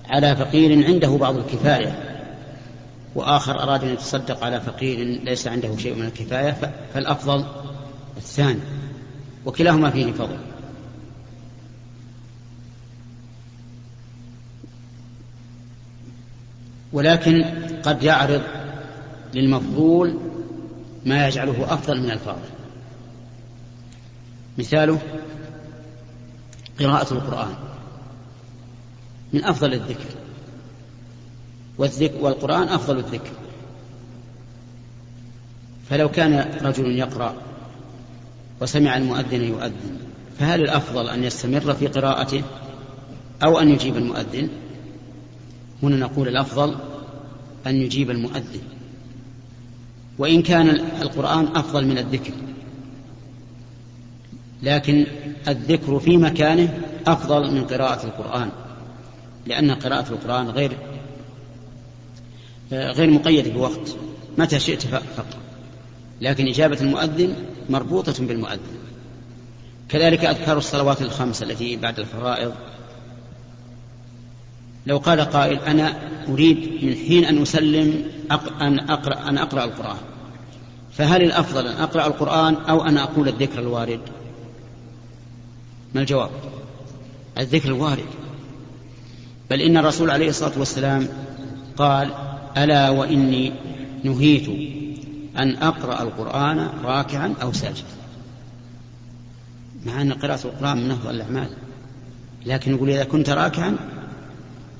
على 0.09 0.35
فقير 0.35 0.85
عنده 0.85 1.17
بعض 1.17 1.35
الكفاية 1.35 2.11
وآخر 3.15 3.63
أراد 3.63 3.83
أن 3.83 3.89
يتصدق 3.89 4.43
على 4.43 4.61
فقير 4.61 5.05
ليس 5.23 5.47
عنده 5.47 5.77
شيء 5.77 5.95
من 5.95 6.05
الكفاية 6.05 6.57
فالأفضل 6.93 7.45
الثاني 8.17 8.59
وكلاهما 9.45 9.89
فيه 9.89 10.11
فضل. 10.11 10.37
ولكن 16.93 17.45
قد 17.83 18.03
يعرض 18.03 18.41
للمفضول 19.33 20.17
ما 21.05 21.27
يجعله 21.27 21.73
أفضل 21.73 22.01
من 22.01 22.11
الفاضل. 22.11 22.49
مثاله 24.57 24.99
قراءة 26.79 27.13
القرآن 27.13 27.53
من 29.33 29.43
أفضل 29.43 29.73
الذكر. 29.73 30.09
والذكر 31.77 32.17
والقرآن 32.21 32.67
أفضل 32.67 32.97
الذكر. 32.97 33.31
فلو 35.89 36.09
كان 36.09 36.59
رجل 36.61 36.85
يقرأ 36.97 37.35
وسمع 38.61 38.97
المؤذن 38.97 39.41
يؤذن 39.41 39.97
فهل 40.39 40.61
الأفضل 40.61 41.09
أن 41.09 41.23
يستمر 41.23 41.73
في 41.73 41.87
قراءته 41.87 42.43
أو 43.43 43.59
أن 43.59 43.69
يجيب 43.69 43.97
المؤذن؟ 43.97 44.49
هنا 45.83 45.95
نقول 45.95 46.27
الأفضل 46.27 46.75
أن 47.67 47.75
يجيب 47.75 48.09
المؤذن. 48.09 48.61
وإن 50.17 50.41
كان 50.41 50.69
القرآن 51.01 51.47
أفضل 51.55 51.85
من 51.85 51.97
الذكر. 51.97 52.33
لكن 54.63 55.05
الذكر 55.47 55.99
في 55.99 56.17
مكانه 56.17 56.81
أفضل 57.07 57.51
من 57.51 57.65
قراءة 57.65 58.05
القرآن. 58.05 58.49
لأن 59.47 59.71
قراءة 59.71 60.09
القرآن 60.09 60.49
غير 60.49 60.77
غير 62.71 63.09
مقيدة 63.09 63.51
بوقت. 63.51 63.95
متى 64.37 64.59
شئت 64.59 64.81
فقط. 64.81 65.25
لكن 66.21 66.47
إجابة 66.47 66.81
المؤذن 66.81 67.35
مربوطة 67.69 68.25
بالمؤذن. 68.25 68.81
كذلك 69.89 70.25
أذكار 70.25 70.57
الصلوات 70.57 71.01
الخمس 71.01 71.43
التي 71.43 71.75
بعد 71.75 71.99
الفرائض 71.99 72.53
لو 74.85 74.97
قال 74.97 75.21
قائل 75.21 75.59
أنا 75.59 75.93
أريد 76.29 76.85
من 76.85 76.95
حين 77.07 77.25
أن 77.25 77.41
أسلم 77.41 78.03
أن 78.61 78.79
أقرأ, 78.79 79.29
أن 79.29 79.37
أقرأ 79.37 79.63
القرآن. 79.63 79.97
فهل 80.91 81.23
الأفضل 81.23 81.67
أن 81.67 81.81
أقرأ 81.81 82.07
القرآن 82.07 82.55
أو 82.55 82.85
أن 82.85 82.97
أقول 82.97 83.27
الذكر 83.27 83.59
الوارد؟ 83.59 83.99
ما 85.95 86.01
الجواب؟ 86.01 86.29
الذكر 87.37 87.69
الوارد. 87.69 88.05
بل 89.49 89.61
إن 89.61 89.77
الرسول 89.77 90.09
عليه 90.09 90.29
الصلاة 90.29 90.59
والسلام 90.59 91.07
قال 91.77 92.09
ألا 92.57 92.89
وإني 92.89 93.53
نهيت 94.03 94.49
أن 95.37 95.55
أقرأ 95.55 96.03
القرآن 96.03 96.69
راكعا 96.83 97.33
أو 97.41 97.53
ساجدا. 97.53 97.87
مع 99.85 100.01
أن 100.01 100.13
قراءة 100.13 100.45
القرآن 100.45 100.77
من 100.77 100.91
أفضل 100.91 101.15
الأعمال. 101.15 101.49
لكن 102.45 102.75
يقول 102.75 102.89
إذا 102.89 103.03
كنت 103.03 103.29
راكعا 103.29 103.77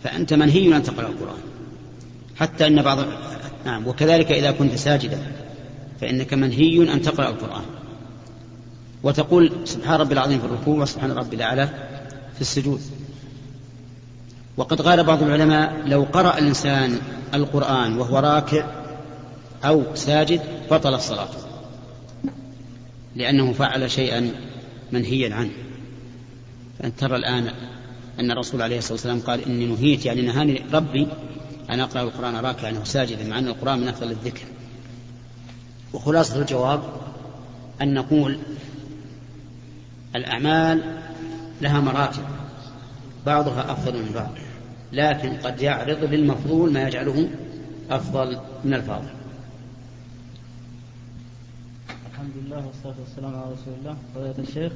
فأنت 0.04 0.34
منهي 0.34 0.76
أن 0.76 0.84
تقرأ 0.84 1.08
القرآن. 1.08 1.40
حتى 2.36 2.68
أن 2.68 2.82
بعض 2.82 2.98
نعم 3.66 3.88
وكذلك 3.88 4.32
إذا 4.32 4.52
كنت 4.52 4.76
ساجدا 4.76 5.20
فإنك 6.02 6.34
منهي 6.34 6.94
أن 6.94 7.02
تقرأ 7.02 7.30
القرآن. 7.30 7.64
وتقول 9.04 9.52
سبحان 9.64 10.00
ربي 10.00 10.14
العظيم 10.14 10.40
في 10.40 10.46
الركوع 10.46 10.82
وسبحان 10.82 11.12
ربي 11.12 11.36
الأعلى 11.36 11.68
في 12.36 12.42
السجود. 12.42 12.82
وقد 14.58 14.82
قال 14.82 15.04
بعض 15.04 15.24
العلماء 15.24 15.82
لو 15.86 16.04
قرأ 16.04 16.38
الإنسان 16.38 17.00
القرآن 17.34 17.98
وهو 17.98 18.20
راكع 18.20 18.66
أو 19.66 19.96
ساجد 19.96 20.42
بطل 20.72 20.94
الصلاة 20.94 21.30
لأنه 23.16 23.54
فعل 23.54 23.92
شيئا 23.92 24.32
منهيا 24.92 25.36
عنه. 25.36 25.52
فأنت 26.80 27.00
ترى 27.00 27.16
الآن 27.16 27.52
أن 28.22 28.32
الرسول 28.32 28.62
عليه 28.62 28.78
الصلاة 28.78 28.94
والسلام 28.94 29.20
قال 29.20 29.46
إني 29.46 29.66
نهيت 29.66 30.06
يعني 30.06 30.22
نهاني 30.22 30.62
ربي 30.74 31.08
أن 31.70 31.80
أقرأ 31.80 32.02
القرآن 32.02 32.36
راكعا 32.36 32.72
أو 32.78 32.84
ساجدا 32.84 33.28
مع 33.28 33.40
أن 33.40 33.48
القرآن 33.48 33.80
من 33.80 33.88
أفضل 33.88 34.12
الذكر. 34.12 34.46
وخلاصة 35.94 36.42
الجواب 36.42 36.84
أن 37.82 37.94
نقول 37.94 38.38
الأعمال 40.16 41.00
لها 41.62 41.80
مراتب 41.80 42.24
بعضها 43.26 43.72
أفضل 43.72 43.94
من 43.94 44.12
بعض 44.16 44.32
لكن 44.94 45.38
قد 45.38 45.62
يعرض 45.62 46.04
للمفضول 46.04 46.74
ما 46.74 46.88
يجعله 46.88 47.30
أفضل 47.90 48.40
من 48.64 48.74
الفاضل. 48.74 49.10
الحمد 52.12 52.32
لله 52.46 52.68
والصلاة 52.68 52.96
والسلام 53.00 53.36
على 53.36 53.54
رسول 53.54 53.74
الله 53.80 53.98
فضيلة 54.16 54.50
الشيخ. 54.50 54.72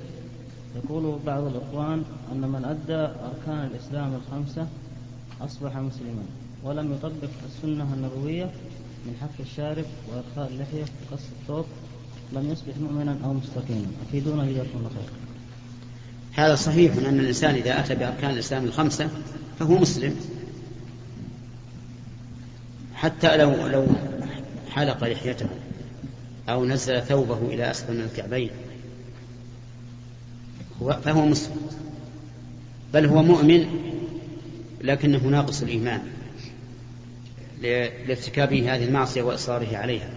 يقول 0.75 1.19
بعض 1.25 1.43
الإخوان 1.43 2.03
أن 2.31 2.41
من 2.41 2.65
أدى 2.65 3.13
أركان 3.23 3.69
الإسلام 3.71 4.13
الخمسة 4.13 4.67
أصبح 5.41 5.77
مسلما 5.77 6.23
ولم 6.63 6.93
يطبق 6.93 7.29
السنة 7.45 7.93
النبوية 7.93 8.51
من 9.05 9.15
حف 9.21 9.39
الشارب 9.39 9.85
وإرخاء 10.09 10.53
اللحية 10.53 10.85
وقص 11.11 11.23
الثوب 11.41 11.65
لم 12.33 12.51
يصبح 12.51 12.77
مؤمنا 12.81 13.17
أو 13.23 13.33
مستقيما. 13.33 13.87
أفيدونا 14.07 14.45
جزاكم 14.45 14.77
الله 14.77 14.89
خير 14.89 15.09
هذا 16.33 16.55
صحيح 16.55 16.95
من 16.95 17.05
أن 17.05 17.19
الإنسان 17.19 17.55
إذا 17.55 17.79
أتى 17.79 17.95
بأركان 17.95 18.31
الإسلام 18.31 18.65
الخمسة 18.65 19.09
فهو 19.59 19.77
مسلم. 19.77 20.15
حتى 22.95 23.37
لو 23.37 23.67
لو 23.67 23.87
حلق 24.69 25.03
لحيته 25.03 25.49
أو 26.49 26.65
نزل 26.65 27.01
ثوبه 27.01 27.37
إلى 27.37 27.71
أسفل 27.71 27.93
من 27.93 28.01
الكعبين. 28.01 28.49
فهو 30.79 31.25
مسلم. 31.25 31.55
بل 32.93 33.05
هو 33.05 33.23
مؤمن 33.23 33.65
لكنه 34.81 35.27
ناقص 35.27 35.61
الإيمان 35.61 36.01
لارتكابه 37.61 38.75
هذه 38.75 38.85
المعصية 38.85 39.21
وإصراره 39.21 39.77
عليها. 39.77 40.09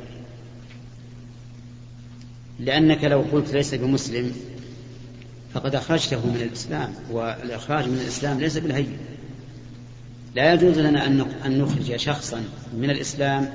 لأنك 2.61 3.05
لو 3.05 3.21
قلت 3.33 3.53
ليس 3.53 3.75
بمسلم 3.75 4.33
فقد 5.55 5.75
أخرجته 5.75 6.27
من 6.27 6.41
الإسلام 6.43 6.95
والإخراج 7.11 7.89
من 7.89 7.99
الإسلام 7.99 8.41
ليس 8.41 8.59
بالهين. 8.59 8.99
لا 10.35 10.55
يجوز 10.55 10.79
لنا 10.79 11.07
أن 11.47 11.59
نخرج 11.59 11.97
شخصا 11.97 12.45
من 12.77 12.91
الإسلام 12.91 13.55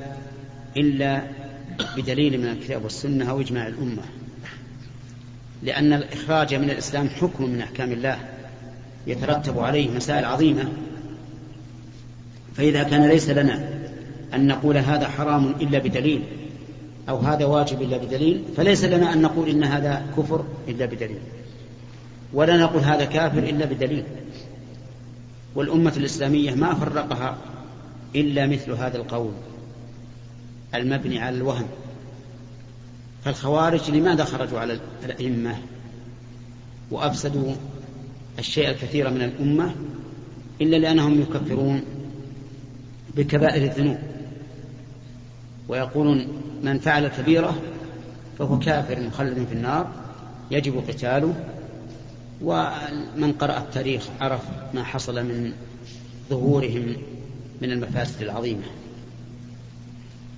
إلا 0.78 1.24
بدليل 1.98 2.42
من 2.42 2.48
الكتاب 2.48 2.84
والسنة 2.84 3.30
أو 3.30 3.42
إجماع 3.42 3.68
الأمة. 3.68 4.04
لأن 5.64 5.94
الإخراج 5.94 6.56
من 6.56 6.70
الإسلام 6.70 7.10
حكم 7.10 7.50
من 7.50 7.62
أحكام 7.62 7.92
الله 7.92 8.20
يترتب 9.08 9.60
عليه 9.60 9.90
مسائل 9.90 10.26
عظيمة. 10.26 10.72
فإذا 12.56 12.84
كان 12.84 13.08
ليس 13.08 13.30
لنا 13.30 13.70
أن 14.34 14.48
نقول 14.48 14.78
هذا 14.78 15.08
حرام 15.08 15.56
إلا 15.62 15.80
بدليل 15.80 16.24
أو 17.10 17.18
هذا 17.18 17.46
واجب 17.46 17.82
إلا 17.82 17.98
بدليل 17.98 18.44
فليس 18.58 18.84
لنا 18.84 19.14
أن 19.14 19.22
نقول 19.22 19.50
إن 19.50 19.64
هذا 19.64 20.06
كفر 20.18 20.46
إلا 20.68 20.86
بدليل. 20.86 21.20
ولا 22.34 22.58
نقول 22.58 22.82
هذا 22.82 23.06
كافر 23.06 23.40
إلا 23.40 23.66
بدليل. 23.66 24.04
والأمة 25.56 25.94
الإسلامية 25.98 26.56
ما 26.56 26.74
فرقها 26.74 27.38
إلا 28.16 28.48
مثل 28.48 28.72
هذا 28.72 28.98
القول 28.98 29.32
المبني 30.76 31.20
على 31.20 31.38
الوهم. 31.38 31.68
فالخوارج 33.26 33.92
لماذا 33.92 34.24
خرجوا 34.24 34.60
على 34.60 34.80
الأئمة 35.06 35.58
وأفسدوا 36.92 37.54
الشيء 38.40 38.70
الكثير 38.70 39.10
من 39.10 39.22
الأمة 39.22 39.76
إلا 40.62 40.78
لأنهم 40.78 41.22
يكفرون 41.22 41.82
بكبائر 43.16 43.64
الذنوب 43.64 43.98
ويقولون 45.68 46.28
من 46.64 46.80
فعل 46.80 47.08
كبيرة 47.08 47.56
فهو 48.40 48.60
كافر 48.60 49.00
مخلد 49.00 49.46
في 49.50 49.54
النار 49.54 49.92
يجب 50.52 50.84
قتاله 50.88 51.34
ومن 52.42 53.34
قرأ 53.40 53.58
التاريخ 53.58 54.04
عرف 54.22 54.42
ما 54.74 54.84
حصل 54.84 55.24
من 55.24 55.54
ظهورهم 56.30 56.96
من 57.62 57.72
المفاسد 57.72 58.22
العظيمة. 58.22 58.64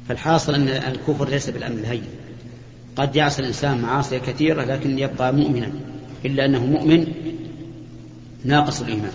فالحاصل 0.07 0.55
أن 0.55 0.67
الكفر 0.67 1.29
ليس 1.29 1.49
بالأمر 1.49 1.75
الهين. 1.75 2.03
قد 2.95 3.15
يعصي 3.15 3.41
الإنسان 3.41 3.81
معاصي 3.81 4.19
كثيرة 4.19 4.63
لكن 4.63 4.99
يبقى 4.99 5.33
مؤمنا 5.33 5.71
إلا 6.25 6.45
أنه 6.45 6.65
مؤمن 6.65 7.07
ناقص 8.43 8.81
الإيمان. 8.81 9.11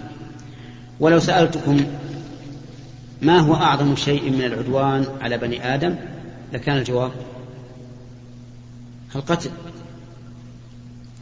ولو 1.01 1.18
سألتكم 1.18 1.81
ما 3.22 3.39
هو 3.39 3.55
أعظم 3.55 3.97
شيء 3.97 4.31
من 4.31 4.43
العدوان 4.45 5.07
على 5.20 5.39
بني 5.39 5.74
آدم؟ 5.74 5.97
لكان 6.53 6.76
الجواب 6.76 7.12
القتل. 9.14 9.51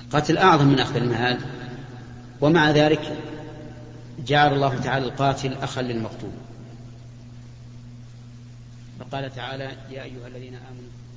القتل 0.04 0.38
أعظم 0.38 0.66
من 0.66 0.78
أخذ 0.78 0.96
المال 0.96 1.38
ومع 2.40 2.70
ذلك 2.70 3.16
جعل 4.26 4.52
الله 4.52 4.78
تعالى 4.78 5.06
القاتل 5.06 5.52
أخا 5.52 5.82
للمقتول. 5.82 6.30
فقال 9.00 9.34
تعالى 9.34 9.64
يا 9.90 10.02
أيها 10.02 10.26
الذين 10.26 10.54
آمنوا 10.54 11.07